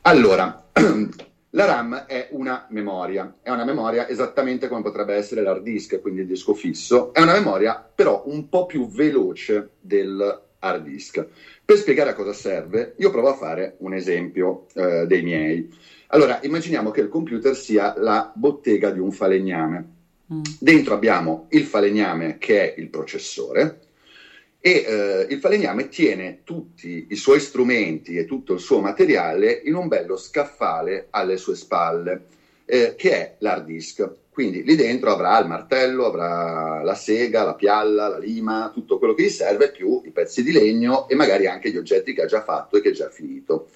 Allora, 0.02 0.70
la 1.52 1.66
RAM 1.66 2.06
è 2.08 2.30
una 2.32 2.66
memoria, 2.72 3.36
è 3.44 3.52
una 3.52 3.64
memoria 3.64 4.10
esattamente 4.10 4.68
come 4.68 4.82
potrebbe 4.82 5.14
essere 5.14 5.44
l'hard 5.44 5.62
disk, 5.62 6.02
quindi 6.02 6.22
il 6.22 6.28
disco 6.28 6.56
fisso, 6.56 7.14
è 7.14 7.22
una 7.22 7.34
memoria 7.34 7.88
però 7.94 8.24
un 8.26 8.50
po' 8.50 8.66
più 8.66 8.90
veloce 8.90 9.74
del 9.80 10.42
hard 10.58 10.84
disk. 10.84 11.28
Per 11.66 11.78
spiegare 11.78 12.10
a 12.10 12.14
cosa 12.14 12.34
serve, 12.34 12.94
io 12.98 13.10
provo 13.10 13.30
a 13.30 13.36
fare 13.36 13.76
un 13.80 13.94
esempio 13.94 14.68
eh, 14.74 15.06
dei 15.08 15.22
miei. 15.22 15.74
Allora, 16.08 16.40
immaginiamo 16.44 16.92
che 16.92 17.00
il 17.00 17.08
computer 17.08 17.56
sia 17.56 17.94
la 17.98 18.32
bottega 18.36 18.92
di 18.92 19.00
un 19.00 19.12
falegname. 19.12 19.88
Mm. 20.34 20.42
Dentro 20.60 20.94
abbiamo 20.94 21.48
il 21.52 21.64
falegname 21.64 22.38
che 22.38 22.74
è 22.74 22.80
il 22.80 22.90
processore 22.90 23.80
e 24.60 24.86
eh, 24.88 25.28
il 25.30 25.40
falegname 25.40 25.90
tiene 25.90 26.40
tutti 26.44 27.08
i 27.10 27.16
suoi 27.16 27.40
strumenti 27.40 28.18
e 28.18 28.26
tutto 28.26 28.54
il 28.54 28.60
suo 28.60 28.80
materiale 28.80 29.62
in 29.66 29.76
un 29.76 29.88
bello 29.88 30.16
scaffale 30.16 31.08
alle 31.10 31.38
sue 31.38 31.56
spalle, 31.56 32.26
eh, 32.66 32.96
che 32.98 33.12
è 33.12 33.36
l'hard 33.40 33.66
disk. 33.66 34.10
Quindi 34.34 34.64
lì 34.64 34.76
dentro 34.76 35.12
avrà 35.12 35.38
il 35.38 35.48
martello, 35.48 36.08
avrà 36.08 36.82
la 36.82 36.96
sega, 36.96 37.44
la 37.44 37.54
pialla, 37.54 38.08
la 38.08 38.18
lima, 38.18 38.72
tutto 38.74 38.98
quello 38.98 39.14
che 39.14 39.26
gli 39.26 39.30
serve, 39.30 39.70
più 39.70 40.02
i 40.06 40.10
pezzi 40.10 40.42
di 40.42 40.52
legno 40.52 41.08
e 41.08 41.14
magari 41.14 41.46
anche 41.46 41.70
gli 41.70 41.78
oggetti 41.78 42.16
che 42.16 42.24
ha 42.24 42.26
già 42.26 42.42
fatto 42.42 42.78
e 42.78 42.82
che 42.82 42.90
ha 42.90 42.94
già 42.94 43.10
finito. 43.10 43.70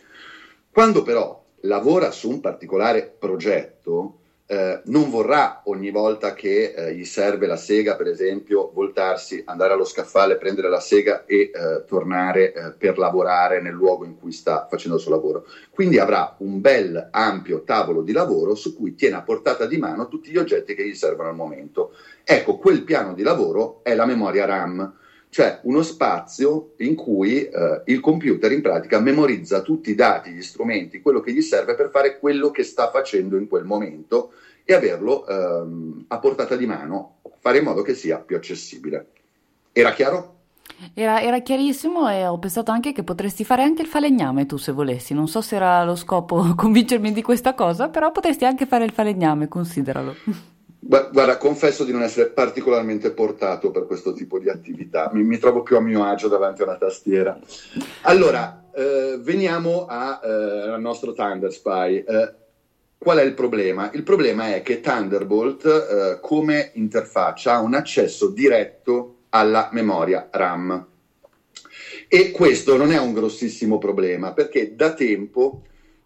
Quando 0.71 1.03
però 1.03 1.45
lavora 1.61 2.09
su 2.09 2.31
un 2.31 2.39
particolare 2.39 3.15
progetto, 3.19 4.21
eh, 4.49 4.81
non 4.85 5.09
vorrà 5.09 5.61
ogni 5.65 5.91
volta 5.91 6.33
che 6.33 6.73
eh, 6.73 6.95
gli 6.95 7.03
serve 7.03 7.47
la 7.47 7.57
sega, 7.57 7.97
per 7.97 8.07
esempio, 8.07 8.71
voltarsi, 8.73 9.43
andare 9.45 9.73
allo 9.73 9.83
scaffale, 9.83 10.37
prendere 10.37 10.69
la 10.69 10.79
sega 10.79 11.25
e 11.25 11.51
eh, 11.53 11.83
tornare 11.85 12.53
eh, 12.53 12.71
per 12.71 12.97
lavorare 12.97 13.61
nel 13.61 13.73
luogo 13.73 14.05
in 14.05 14.17
cui 14.17 14.31
sta 14.31 14.65
facendo 14.69 14.95
il 14.95 15.03
suo 15.03 15.11
lavoro. 15.11 15.45
Quindi 15.69 15.99
avrà 15.99 16.33
un 16.39 16.61
bel 16.61 17.09
ampio 17.11 17.63
tavolo 17.63 18.01
di 18.01 18.13
lavoro 18.13 18.55
su 18.55 18.73
cui 18.73 18.95
tiene 18.95 19.17
a 19.17 19.21
portata 19.21 19.65
di 19.65 19.77
mano 19.77 20.07
tutti 20.07 20.31
gli 20.31 20.37
oggetti 20.37 20.75
che 20.75 20.87
gli 20.87 20.95
servono 20.95 21.27
al 21.27 21.35
momento. 21.35 21.91
Ecco, 22.23 22.57
quel 22.57 22.83
piano 22.83 23.13
di 23.13 23.23
lavoro 23.23 23.81
è 23.83 23.95
la 23.95 24.05
memoria 24.05 24.45
RAM 24.45 24.95
cioè 25.29 25.59
uno 25.63 25.81
spazio 25.81 26.73
in 26.77 26.95
cui 26.95 27.43
eh, 27.43 27.81
il 27.85 27.99
computer 27.99 28.51
in 28.51 28.61
pratica 28.61 28.99
memorizza 28.99 29.61
tutti 29.61 29.91
i 29.91 29.95
dati, 29.95 30.31
gli 30.31 30.41
strumenti, 30.41 31.01
quello 31.01 31.19
che 31.19 31.33
gli 31.33 31.41
serve 31.41 31.75
per 31.75 31.89
fare 31.89 32.19
quello 32.19 32.49
che 32.49 32.63
sta 32.63 32.89
facendo 32.89 33.37
in 33.37 33.47
quel 33.47 33.65
momento 33.65 34.31
e 34.63 34.73
averlo 34.73 35.25
ehm, 35.27 36.05
a 36.07 36.19
portata 36.19 36.55
di 36.55 36.65
mano, 36.65 37.17
fare 37.39 37.59
in 37.59 37.63
modo 37.63 37.81
che 37.81 37.93
sia 37.93 38.17
più 38.17 38.35
accessibile. 38.35 39.07
Era 39.71 39.93
chiaro? 39.93 40.35
Era, 40.93 41.21
era, 41.21 41.39
chiarissimo 41.39 42.09
e 42.09 42.25
ho 42.25 42.37
pensato 42.37 42.71
anche 42.71 42.91
che 42.91 43.03
potresti 43.03 43.45
fare 43.45 43.63
anche 43.63 43.81
il 43.81 43.87
falegname 43.87 44.45
tu 44.45 44.57
se 44.57 44.71
volessi. 44.71 45.13
Non 45.13 45.27
so 45.27 45.41
se 45.41 45.55
era 45.55 45.83
lo 45.83 45.95
scopo 45.95 46.53
convincermi 46.55 47.11
di 47.11 47.21
questa 47.21 47.53
cosa, 47.53 47.89
però 47.89 48.11
potresti 48.11 48.45
anche 48.45 48.65
fare 48.65 48.83
il 48.83 48.91
falegname, 48.91 49.47
consideralo. 49.47 50.15
Guarda, 50.79 51.37
confesso 51.37 51.83
di 51.83 51.91
non 51.91 52.03
essere 52.03 52.29
particolarmente 52.29 53.11
portato 53.11 53.71
per 53.71 53.85
questo 53.85 54.13
tipo 54.13 54.39
di 54.39 54.49
attività, 54.49 55.09
mi, 55.11 55.23
mi 55.23 55.37
trovo 55.37 55.63
più 55.63 55.75
a 55.75 55.81
mio 55.81 56.03
agio 56.03 56.27
davanti 56.27 56.61
a 56.61 56.65
una 56.65 56.77
tastiera. 56.77 57.37
Allora, 58.01 58.65
eh, 58.73 59.17
veniamo 59.19 59.85
a, 59.87 60.21
eh, 60.23 60.69
al 60.69 60.81
nostro 60.81 61.13
Thunder 61.13 61.51
Spy. 61.51 61.97
Eh, 61.97 62.33
qual 62.97 63.17
è 63.17 63.23
il 63.23 63.33
problema? 63.33 63.91
Il 63.93 64.03
problema 64.03 64.53
è 64.53 64.61
che 64.61 64.79
Thunderbolt, 64.79 65.65
eh, 65.65 66.19
come 66.21 66.71
interfaccia, 66.75 67.53
ha 67.53 67.59
un 67.59 67.73
accesso 67.73 68.29
diretto 68.29 69.15
alla 69.29 69.69
memoria 69.71 70.29
RAM. 70.31 70.85
E 72.07 72.31
questo 72.31 72.77
non 72.77 72.91
è 72.91 72.99
un 72.99 73.13
grossissimo 73.13 73.77
problema 73.77 74.31
perché 74.33 74.75
da 74.75 74.93
tempo 74.93 75.63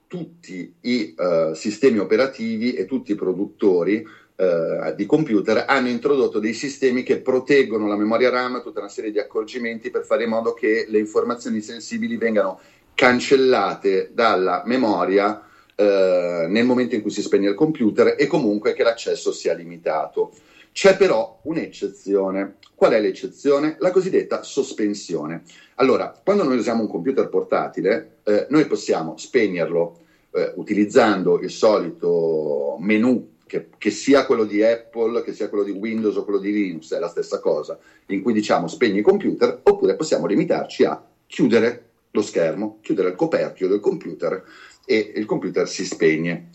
tutti 0.08 0.74
i 0.82 1.16
uh, 1.16 1.54
sistemi 1.54 2.00
operativi 2.00 2.74
e 2.74 2.86
tutti 2.86 3.14
i 3.14 3.16
produttori 3.16 4.06
eh, 4.42 4.96
di 4.96 5.06
computer 5.06 5.66
hanno 5.68 5.90
introdotto 5.90 6.40
dei 6.40 6.54
sistemi 6.54 7.04
che 7.04 7.20
proteggono 7.20 7.88
la 7.88 7.96
memoria 7.96 8.32
RAM, 8.32 8.64
tutta 8.64 8.80
una 8.80 8.90
serie 8.90 9.12
di 9.12 9.20
accorgimenti 9.20 9.92
per 9.92 10.04
fare 10.04 10.24
in 10.24 10.30
modo 10.30 10.54
che 10.54 10.88
le 10.90 10.98
informazioni 10.98 11.62
sensibili 11.62 12.18
vengano 12.18 12.60
cancellate 12.96 14.10
dalla 14.12 14.64
memoria 14.66 15.46
eh, 15.76 16.48
nel 16.50 16.66
momento 16.66 16.96
in 16.96 17.02
cui 17.02 17.12
si 17.12 17.22
spegne 17.22 17.50
il 17.50 17.56
computer 17.56 18.16
e 18.18 18.26
comunque 18.26 18.74
che 18.74 18.82
l'accesso 18.82 19.32
sia 19.32 19.54
limitato. 19.54 20.32
C'è 20.72 20.98
però 20.98 21.40
un'eccezione. 21.44 22.56
Qual 22.74 22.94
è 22.94 23.00
l'eccezione? 23.00 23.76
La 23.78 23.92
cosiddetta 23.92 24.42
sospensione. 24.42 25.44
Allora, 25.76 26.20
quando 26.24 26.44
noi 26.44 26.58
usiamo 26.58 26.82
un 26.82 26.90
computer 26.90 27.30
portatile, 27.30 28.18
eh, 28.24 28.48
noi 28.50 28.66
possiamo 28.66 29.16
spegnerlo 29.18 30.00
eh, 30.32 30.54
utilizzando 30.56 31.40
il 31.40 31.52
solito 31.52 32.78
menu 32.80 33.31
che, 33.52 33.68
che, 33.78 33.92
sia 33.92 34.26
quello 34.26 34.46
di 34.46 34.64
Apple, 34.64 35.24
che 35.24 35.34
sia 35.34 35.50
quello 35.50 35.66
di 35.66 35.72
Windows 35.72 36.16
o 36.16 36.24
quello 36.24 36.40
di 36.40 36.54
Linux, 36.54 36.94
è 36.94 37.00
la 37.00 37.10
stessa 37.10 37.42
cosa, 37.42 37.78
in 38.06 38.22
cui 38.22 38.32
diciamo 38.32 38.66
spegni 38.70 39.00
il 39.00 39.04
computer, 39.04 39.60
oppure 39.64 39.98
possiamo 39.98 40.26
limitarci 40.26 40.86
a 40.86 41.06
chiudere 41.28 41.90
lo 42.12 42.22
schermo, 42.22 42.78
chiudere 42.80 43.10
il 43.10 43.16
coperchio 43.16 43.68
del 43.68 43.82
computer 43.82 44.42
e 44.86 45.12
il 45.18 45.26
computer 45.26 45.68
si 45.68 45.84
spegne. 45.84 46.52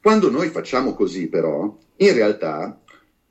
Quando 0.00 0.30
noi 0.30 0.50
facciamo 0.50 0.94
così 0.94 1.26
però, 1.26 1.76
in 1.96 2.14
realtà 2.14 2.78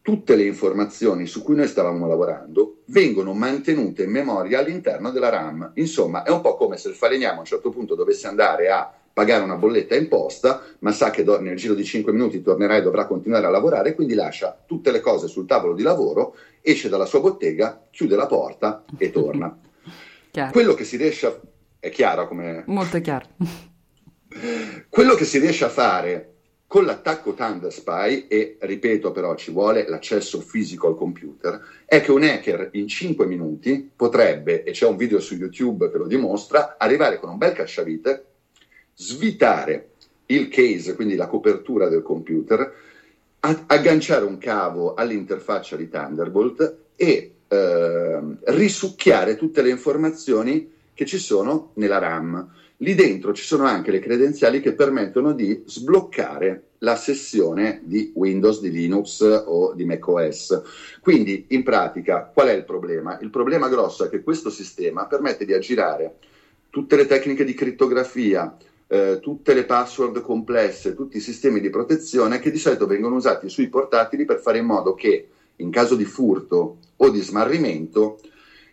tutte 0.02 0.36
le 0.36 0.44
informazioni 0.44 1.26
su 1.26 1.42
cui 1.42 1.56
noi 1.56 1.68
stavamo 1.68 2.06
lavorando 2.06 2.80
vengono 2.88 3.34
mantenute 3.34 4.04
in 4.04 4.12
memoria 4.12 4.60
all'interno 4.60 5.12
della 5.12 5.30
RAM. 5.30 5.72
Insomma, 5.76 6.24
è 6.24 6.32
un 6.32 6.42
po' 6.42 6.58
come 6.58 6.76
se 6.76 6.90
il 6.90 6.96
falegname 6.96 7.38
a 7.38 7.40
un 7.40 7.46
certo 7.46 7.70
punto 7.70 7.96
dovesse 7.96 8.28
andare 8.28 8.70
a 8.70 8.94
pagare 9.20 9.44
una 9.44 9.58
bolletta 9.58 9.98
imposta, 9.98 10.64
ma 10.80 10.94
sa 10.94 11.10
che 11.10 11.26
do- 11.26 11.42
nel 11.42 11.58
giro 11.58 11.74
di 11.74 11.84
5 11.84 12.14
minuti 12.14 12.42
tornerà 12.42 12.78
e 12.78 12.82
dovrà 12.82 13.06
continuare 13.06 13.48
a 13.48 13.50
lavorare, 13.50 13.94
quindi 13.94 14.14
lascia 14.14 14.58
tutte 14.66 14.92
le 14.92 15.02
cose 15.02 15.28
sul 15.28 15.46
tavolo 15.46 15.74
di 15.74 15.84
lavoro, 15.84 16.38
esce 16.62 16.88
dalla 16.88 17.06
sua 17.06 17.20
bottega, 17.20 17.88
chiude 17.92 18.16
la 18.16 18.28
porta 18.28 18.86
e 18.98 19.12
torna. 19.12 19.60
Quello 20.54 20.74
che 20.74 20.86
si 20.86 20.96
riesce 20.96 21.26
a... 21.26 21.38
è 21.80 21.90
chiaro 21.90 22.30
come... 22.30 22.64
Molto 22.68 23.02
chiaro. 23.02 23.26
Quello 24.88 25.16
che 25.16 25.26
si 25.26 25.38
riesce 25.40 25.66
a 25.66 25.70
fare 25.70 26.36
Con 26.66 26.86
l'attacco 26.86 27.34
Thunder 27.34 27.74
Spy, 27.74 28.28
e 28.30 28.56
ripeto 28.62 29.12
però 29.12 29.36
ci 29.36 29.52
vuole 29.52 29.86
l'accesso 29.90 30.40
fisico 30.40 30.88
al 30.88 30.96
computer, 30.96 31.60
è 31.84 32.00
che 32.00 32.12
un 32.12 32.24
hacker 32.24 32.70
in 32.74 32.88
5 32.88 33.26
minuti 33.26 33.92
potrebbe, 33.94 34.64
e 34.64 34.72
c'è 34.72 34.86
un 34.86 34.96
video 34.96 35.20
su 35.20 35.36
YouTube 35.36 35.92
che 35.92 35.98
lo 35.98 36.08
dimostra, 36.08 36.78
arrivare 36.78 37.20
con 37.20 37.30
un 37.30 37.38
bel 37.38 37.52
cacciavite, 37.52 38.29
svitare 39.00 39.92
il 40.28 40.50
case, 40.50 40.96
quindi 40.96 41.16
la 41.16 41.28
copertura 41.28 41.88
del 41.88 42.02
computer, 42.02 42.74
agganciare 43.40 44.26
un 44.26 44.38
cavo 44.38 44.94
all'interfaccia 44.94 45.78
di 45.78 45.88
Thunderbolt 45.88 46.78
e 46.98 47.34
eh, 47.48 48.20
risucchiare 48.48 49.38
tutte 49.38 49.62
le 49.62 49.70
informazioni 49.70 50.72
che 50.94 51.06
ci 51.06 51.18
sono 51.18 51.72
nella 51.76 51.98
RAM. 51.98 52.46
Lì 52.82 52.94
dentro 52.94 53.34
ci 53.34 53.44
sono 53.44 53.64
anche 53.64 53.92
le 53.92 54.00
credenziali 54.00 54.60
che 54.60 54.74
permettono 54.74 55.32
di 55.32 55.64
sbloccare 55.66 56.64
la 56.80 56.96
sessione 56.96 57.82
di 57.84 58.12
Windows, 58.16 58.60
di 58.60 58.72
Linux 58.72 59.22
o 59.22 59.74
di 59.74 59.86
macOS. 59.86 60.62
Quindi, 61.02 61.46
in 61.50 61.64
pratica, 61.64 62.30
qual 62.34 62.48
è 62.48 62.54
il 62.54 62.66
problema? 62.66 63.18
Il 63.22 63.30
problema 63.30 63.70
grosso 63.70 64.06
è 64.06 64.10
che 64.10 64.24
questo 64.24 64.50
sistema 64.50 65.08
permette 65.08 65.46
di 65.46 65.54
aggirare 65.54 66.16
tutte 66.70 66.96
le 66.96 67.08
tecniche 67.08 67.44
di 67.44 67.54
crittografia, 67.54 68.56
eh, 68.92 69.20
tutte 69.22 69.54
le 69.54 69.66
password 69.66 70.20
complesse, 70.22 70.96
tutti 70.96 71.18
i 71.18 71.22
sistemi 71.22 71.60
di 71.60 71.70
protezione 71.70 72.40
che 72.40 72.50
di 72.50 72.58
solito 72.58 72.88
vengono 72.88 73.16
usati 73.16 73.48
sui 73.48 73.70
portatili 73.70 74.26
per 74.26 74.40
fare 74.40 74.58
in 74.58 74.66
modo 74.66 74.96
che, 74.96 75.28
in 75.58 75.70
caso 75.70 75.96
di 75.96 76.06
furto 76.06 76.78
o 76.96 77.10
di 77.10 77.22
smarrimento, 77.22 78.20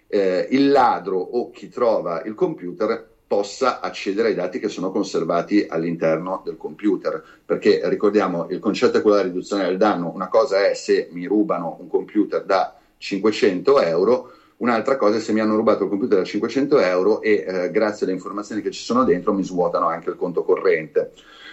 eh, 0.07 0.49
il 0.51 0.71
ladro 0.71 1.19
o 1.19 1.51
chi 1.51 1.69
trova 1.69 2.23
il 2.23 2.35
computer 2.35 3.07
possa 3.27 3.81
accedere 3.81 4.29
ai 4.29 4.35
dati 4.35 4.59
che 4.59 4.69
sono 4.69 4.91
conservati 4.91 5.67
all'interno 5.69 6.41
del 6.45 6.57
computer, 6.57 7.23
perché 7.45 7.81
ricordiamo 7.85 8.47
il 8.49 8.59
concetto 8.59 8.97
è 8.97 9.03
quello 9.03 9.17
della 9.17 9.29
riduzione 9.29 9.65
del 9.65 9.77
danno, 9.77 10.11
una 10.15 10.29
cosa 10.29 10.67
è 10.67 10.73
se 10.75 11.09
mi 11.11 11.27
rubano 11.27 11.77
un 11.81 11.89
computer 11.89 12.43
da 12.43 12.75
500 12.97 13.81
euro, 13.83 14.33
un'altra 14.59 14.97
cosa 14.97 15.17
è 15.17 15.21
se 15.21 15.33
mi 15.33 15.41
hanno 15.41 15.57
rubato 15.57 15.85
il 15.85 15.89
computer 15.89 16.19
da 16.19 16.25
500 16.25 16.79
euro 16.81 17.21
e 17.21 17.45
eh, 17.47 17.71
grazie 17.71 18.07
alle 18.07 18.15
informazioni 18.15 18.63
che 18.63 18.71
ci 18.71 18.83
sono 18.83 19.05
dentro 19.05 19.33
mi 19.33 19.45
svuotano 19.45 19.87
anche 19.87 20.11
il 20.11 20.17
conto 20.17 20.43
corrente. 20.43 21.13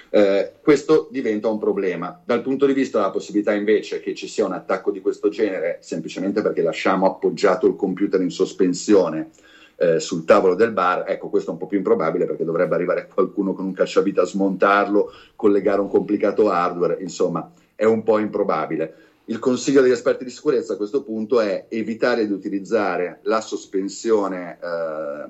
Eh, 0.09 0.51
questo 0.61 1.07
diventa 1.09 1.47
un 1.47 1.57
problema. 1.57 2.21
Dal 2.23 2.41
punto 2.41 2.65
di 2.65 2.73
vista 2.73 2.99
della 2.99 3.09
possibilità 3.09 3.53
invece 3.53 3.99
che 3.99 4.13
ci 4.13 4.27
sia 4.27 4.45
un 4.45 4.53
attacco 4.53 4.91
di 4.91 5.01
questo 5.01 5.29
genere, 5.29 5.79
semplicemente 5.81 6.41
perché 6.41 6.61
lasciamo 6.61 7.07
appoggiato 7.07 7.65
il 7.67 7.75
computer 7.75 8.21
in 8.21 8.29
sospensione, 8.29 9.31
eh, 9.75 9.99
sul 9.99 10.23
tavolo 10.23 10.55
del 10.55 10.71
bar, 10.71 11.03
ecco 11.07 11.29
questo 11.29 11.49
è 11.49 11.53
un 11.53 11.59
po' 11.59 11.67
più 11.67 11.77
improbabile 11.77 12.25
perché 12.25 12.45
dovrebbe 12.45 12.75
arrivare 12.75 13.07
qualcuno 13.11 13.53
con 13.53 13.65
un 13.65 13.73
cacciavite 13.73 14.21
a 14.21 14.25
smontarlo, 14.25 15.11
collegare 15.35 15.81
un 15.81 15.89
complicato 15.89 16.49
hardware, 16.49 16.97
insomma 17.01 17.51
è 17.75 17.85
un 17.85 18.03
po' 18.03 18.19
improbabile. 18.19 18.93
Il 19.25 19.39
consiglio 19.39 19.81
degli 19.81 19.91
esperti 19.91 20.25
di 20.25 20.29
sicurezza 20.29 20.73
a 20.73 20.77
questo 20.77 21.01
punto 21.01 21.39
è 21.39 21.67
evitare 21.69 22.27
di 22.27 22.33
utilizzare 22.33 23.19
la 23.23 23.39
sospensione 23.39 24.57
eh, 24.61 25.25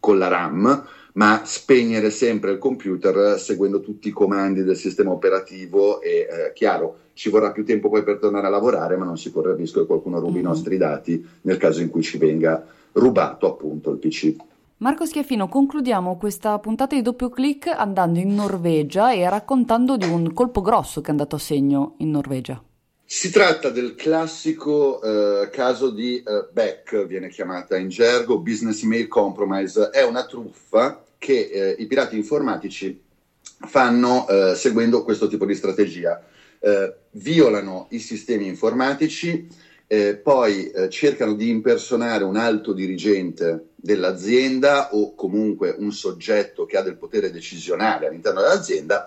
con 0.00 0.18
la 0.18 0.26
RAM, 0.26 0.84
ma 1.12 1.42
spegnere 1.44 2.10
sempre 2.10 2.50
il 2.50 2.58
computer 2.58 3.38
seguendo 3.38 3.80
tutti 3.80 4.08
i 4.08 4.12
comandi 4.12 4.64
del 4.64 4.76
sistema 4.76 5.12
operativo 5.12 6.00
e 6.00 6.26
eh, 6.28 6.52
chiaro 6.54 6.98
ci 7.12 7.30
vorrà 7.30 7.52
più 7.52 7.64
tempo 7.64 7.88
poi 7.88 8.02
per 8.02 8.18
tornare 8.18 8.48
a 8.48 8.50
lavorare, 8.50 8.96
ma 8.96 9.04
non 9.04 9.16
si 9.16 9.30
corre 9.30 9.52
il 9.52 9.58
rischio 9.58 9.82
che 9.82 9.86
qualcuno 9.86 10.18
rubi 10.18 10.32
mm-hmm. 10.32 10.40
i 10.40 10.48
nostri 10.48 10.76
dati 10.76 11.26
nel 11.42 11.56
caso 11.56 11.80
in 11.80 11.88
cui 11.88 12.02
ci 12.02 12.18
venga 12.18 12.66
rubato 12.92 13.46
appunto 13.46 13.92
il 13.92 13.98
PC. 13.98 14.34
Marco 14.78 15.06
Schiaffino, 15.06 15.48
concludiamo 15.48 16.18
questa 16.18 16.58
puntata 16.58 16.96
di 16.96 17.00
doppio 17.00 17.30
clic 17.30 17.68
andando 17.68 18.18
in 18.18 18.34
Norvegia 18.34 19.12
e 19.12 19.26
raccontando 19.28 19.96
di 19.96 20.06
un 20.06 20.34
colpo 20.34 20.60
grosso 20.60 21.00
che 21.00 21.06
è 21.06 21.10
andato 21.10 21.36
a 21.36 21.38
segno 21.38 21.94
in 21.98 22.10
Norvegia. 22.10 22.60
Si 23.08 23.30
tratta 23.30 23.70
del 23.70 23.94
classico 23.94 25.00
eh, 25.00 25.48
caso 25.50 25.90
di 25.90 26.16
eh, 26.16 26.48
BEC, 26.50 27.06
viene 27.06 27.28
chiamata 27.28 27.76
in 27.76 27.88
gergo, 27.88 28.40
Business 28.40 28.82
Email 28.82 29.06
Compromise. 29.06 29.90
È 29.90 30.02
una 30.02 30.26
truffa 30.26 31.04
che 31.16 31.48
eh, 31.52 31.76
i 31.78 31.86
pirati 31.86 32.16
informatici 32.16 33.00
fanno 33.68 34.26
eh, 34.26 34.56
seguendo 34.56 35.04
questo 35.04 35.28
tipo 35.28 35.46
di 35.46 35.54
strategia. 35.54 36.20
Eh, 36.58 36.94
violano 37.12 37.86
i 37.90 38.00
sistemi 38.00 38.48
informatici, 38.48 39.46
eh, 39.86 40.16
poi 40.16 40.72
cercano 40.88 41.34
di 41.34 41.48
impersonare 41.48 42.24
un 42.24 42.34
alto 42.34 42.72
dirigente 42.72 43.68
dell'azienda 43.76 44.92
o 44.92 45.14
comunque 45.14 45.72
un 45.78 45.92
soggetto 45.92 46.66
che 46.66 46.76
ha 46.76 46.82
del 46.82 46.96
potere 46.96 47.30
decisionale 47.30 48.08
all'interno 48.08 48.40
dell'azienda 48.40 49.06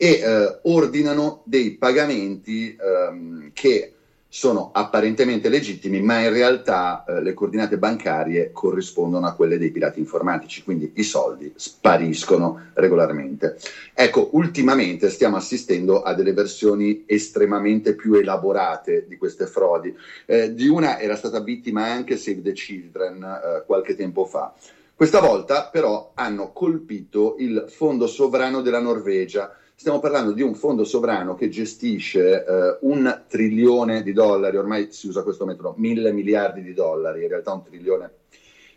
e 0.00 0.10
eh, 0.10 0.58
ordinano 0.62 1.42
dei 1.44 1.72
pagamenti 1.72 2.76
ehm, 2.80 3.50
che 3.52 3.94
sono 4.30 4.70
apparentemente 4.72 5.48
legittimi, 5.48 6.02
ma 6.02 6.20
in 6.20 6.32
realtà 6.32 7.02
eh, 7.04 7.22
le 7.22 7.32
coordinate 7.32 7.78
bancarie 7.78 8.52
corrispondono 8.52 9.26
a 9.26 9.32
quelle 9.32 9.58
dei 9.58 9.70
pirati 9.70 9.98
informatici, 9.98 10.62
quindi 10.62 10.92
i 10.96 11.02
soldi 11.02 11.52
spariscono 11.56 12.66
regolarmente. 12.74 13.58
Ecco, 13.94 14.28
ultimamente 14.32 15.08
stiamo 15.08 15.36
assistendo 15.36 16.02
a 16.02 16.14
delle 16.14 16.34
versioni 16.34 17.04
estremamente 17.06 17.94
più 17.94 18.14
elaborate 18.14 19.06
di 19.08 19.16
queste 19.16 19.46
frodi. 19.46 19.96
Eh, 20.26 20.54
di 20.54 20.68
una 20.68 21.00
era 21.00 21.16
stata 21.16 21.40
vittima 21.40 21.86
anche 21.86 22.16
Save 22.16 22.42
the 22.42 22.52
Children 22.52 23.22
eh, 23.22 23.62
qualche 23.66 23.96
tempo 23.96 24.26
fa. 24.26 24.54
Questa 24.94 25.20
volta 25.20 25.68
però 25.72 26.12
hanno 26.14 26.52
colpito 26.52 27.36
il 27.38 27.64
fondo 27.68 28.06
sovrano 28.06 28.60
della 28.60 28.80
Norvegia 28.80 29.56
Stiamo 29.80 30.00
parlando 30.00 30.32
di 30.32 30.42
un 30.42 30.56
fondo 30.56 30.82
sovrano 30.82 31.36
che 31.36 31.48
gestisce 31.48 32.44
eh, 32.44 32.78
un 32.80 33.22
trilione 33.28 34.02
di 34.02 34.12
dollari, 34.12 34.56
ormai 34.56 34.88
si 34.90 35.06
usa 35.06 35.22
questo 35.22 35.46
metodo, 35.46 35.74
mille 35.76 36.10
miliardi 36.10 36.64
di 36.64 36.74
dollari, 36.74 37.22
in 37.22 37.28
realtà 37.28 37.52
un 37.52 37.62
trilione 37.62 38.10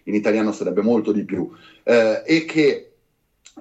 in 0.03 0.13
italiano 0.13 0.51
sarebbe 0.51 0.83
molto 0.83 1.11
di 1.11 1.23
più, 1.23 1.49
eh, 1.81 2.21
e 2.23 2.45
che 2.45 2.91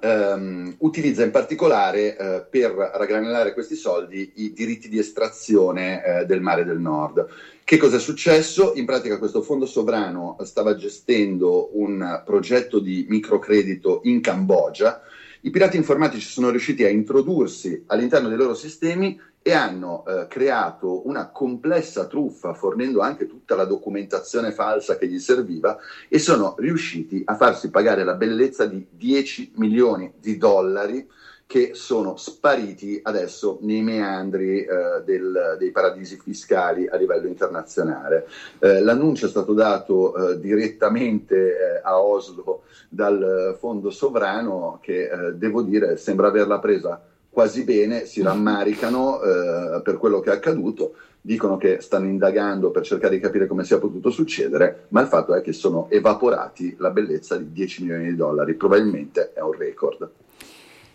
ehm, 0.02 0.74
utilizza 0.80 1.24
in 1.24 1.30
particolare 1.30 2.14
eh, 2.14 2.42
per 2.42 2.72
raggranellare 2.72 3.54
questi 3.54 3.74
soldi 3.74 4.32
i 4.34 4.52
diritti 4.52 4.90
di 4.90 4.98
estrazione 4.98 6.04
eh, 6.04 6.26
del 6.26 6.42
mare 6.42 6.66
del 6.66 6.78
nord. 6.78 7.26
Che 7.64 7.76
cosa 7.78 7.96
è 7.96 8.00
successo? 8.00 8.74
In 8.74 8.84
pratica 8.84 9.16
questo 9.16 9.40
fondo 9.40 9.64
sovrano 9.64 10.36
stava 10.42 10.76
gestendo 10.76 11.70
un 11.72 12.20
progetto 12.22 12.80
di 12.80 13.06
microcredito 13.08 14.02
in 14.04 14.20
Cambogia, 14.20 15.00
i 15.42 15.50
pirati 15.50 15.76
informatici 15.76 16.28
sono 16.28 16.50
riusciti 16.50 16.84
a 16.84 16.90
introdursi 16.90 17.84
all'interno 17.86 18.28
dei 18.28 18.36
loro 18.36 18.54
sistemi 18.54 19.18
e 19.42 19.52
hanno 19.52 20.04
eh, 20.06 20.26
creato 20.28 21.06
una 21.08 21.30
complessa 21.30 22.06
truffa 22.06 22.52
fornendo 22.52 23.00
anche 23.00 23.26
tutta 23.26 23.54
la 23.54 23.64
documentazione 23.64 24.52
falsa 24.52 24.98
che 24.98 25.08
gli 25.08 25.18
serviva 25.18 25.78
e 26.08 26.18
sono 26.18 26.54
riusciti 26.58 27.22
a 27.24 27.36
farsi 27.36 27.70
pagare 27.70 28.04
la 28.04 28.14
bellezza 28.14 28.66
di 28.66 28.86
10 28.90 29.52
milioni 29.56 30.12
di 30.20 30.36
dollari 30.36 31.08
che 31.50 31.72
sono 31.74 32.16
spariti 32.16 33.00
adesso 33.02 33.58
nei 33.62 33.82
meandri 33.82 34.62
eh, 34.62 35.02
del, 35.04 35.56
dei 35.58 35.72
paradisi 35.72 36.16
fiscali 36.16 36.86
a 36.86 36.94
livello 36.94 37.26
internazionale. 37.26 38.28
Eh, 38.60 38.80
l'annuncio 38.80 39.26
è 39.26 39.28
stato 39.28 39.52
dato 39.52 40.14
eh, 40.14 40.38
direttamente 40.38 41.34
eh, 41.34 41.80
a 41.82 42.00
Oslo 42.00 42.62
dal 42.88 43.56
fondo 43.58 43.90
sovrano 43.90 44.78
che 44.80 45.10
eh, 45.10 45.34
devo 45.34 45.62
dire 45.62 45.96
sembra 45.96 46.28
averla 46.28 46.60
presa 46.60 47.02
quasi 47.28 47.64
bene, 47.64 48.04
si 48.04 48.22
rammaricano 48.22 49.20
eh, 49.20 49.80
per 49.82 49.96
quello 49.96 50.20
che 50.20 50.30
è 50.30 50.34
accaduto, 50.34 50.94
dicono 51.20 51.56
che 51.56 51.80
stanno 51.80 52.06
indagando 52.06 52.70
per 52.70 52.84
cercare 52.84 53.16
di 53.16 53.20
capire 53.20 53.48
come 53.48 53.64
sia 53.64 53.80
potuto 53.80 54.10
succedere, 54.10 54.84
ma 54.90 55.00
il 55.00 55.08
fatto 55.08 55.34
è 55.34 55.40
che 55.40 55.52
sono 55.52 55.90
evaporati 55.90 56.76
la 56.78 56.90
bellezza 56.90 57.36
di 57.36 57.50
10 57.50 57.82
milioni 57.82 58.04
di 58.04 58.14
dollari, 58.14 58.54
probabilmente 58.54 59.32
è 59.32 59.40
un 59.40 59.52
record. 59.54 60.10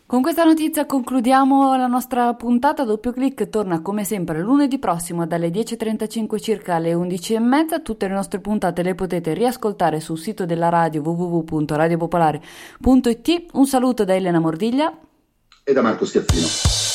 Con 0.07 0.21
questa 0.21 0.43
notizia 0.43 0.85
concludiamo 0.85 1.75
la 1.75 1.87
nostra 1.87 2.31
puntata. 2.35 2.83
Doppio 2.83 3.11
clic 3.11 3.49
torna 3.49 3.81
come 3.81 4.03
sempre 4.03 4.39
lunedì 4.39 4.77
prossimo 4.77 5.25
dalle 5.25 5.49
10.35 5.49 6.39
circa 6.39 6.75
alle 6.75 6.93
11.30. 6.93 7.81
Tutte 7.81 8.07
le 8.07 8.13
nostre 8.13 8.39
puntate 8.39 8.83
le 8.83 8.93
potete 8.93 9.33
riascoltare 9.33 9.99
sul 9.99 10.19
sito 10.19 10.45
della 10.45 10.69
radio 10.69 11.01
www.radiopopolare.it. 11.01 13.45
Un 13.53 13.65
saluto 13.65 14.03
da 14.03 14.13
Elena 14.13 14.39
Mordiglia 14.39 14.95
e 15.63 15.73
da 15.73 15.81
Marco 15.81 16.05
Schiaffino. 16.05 16.94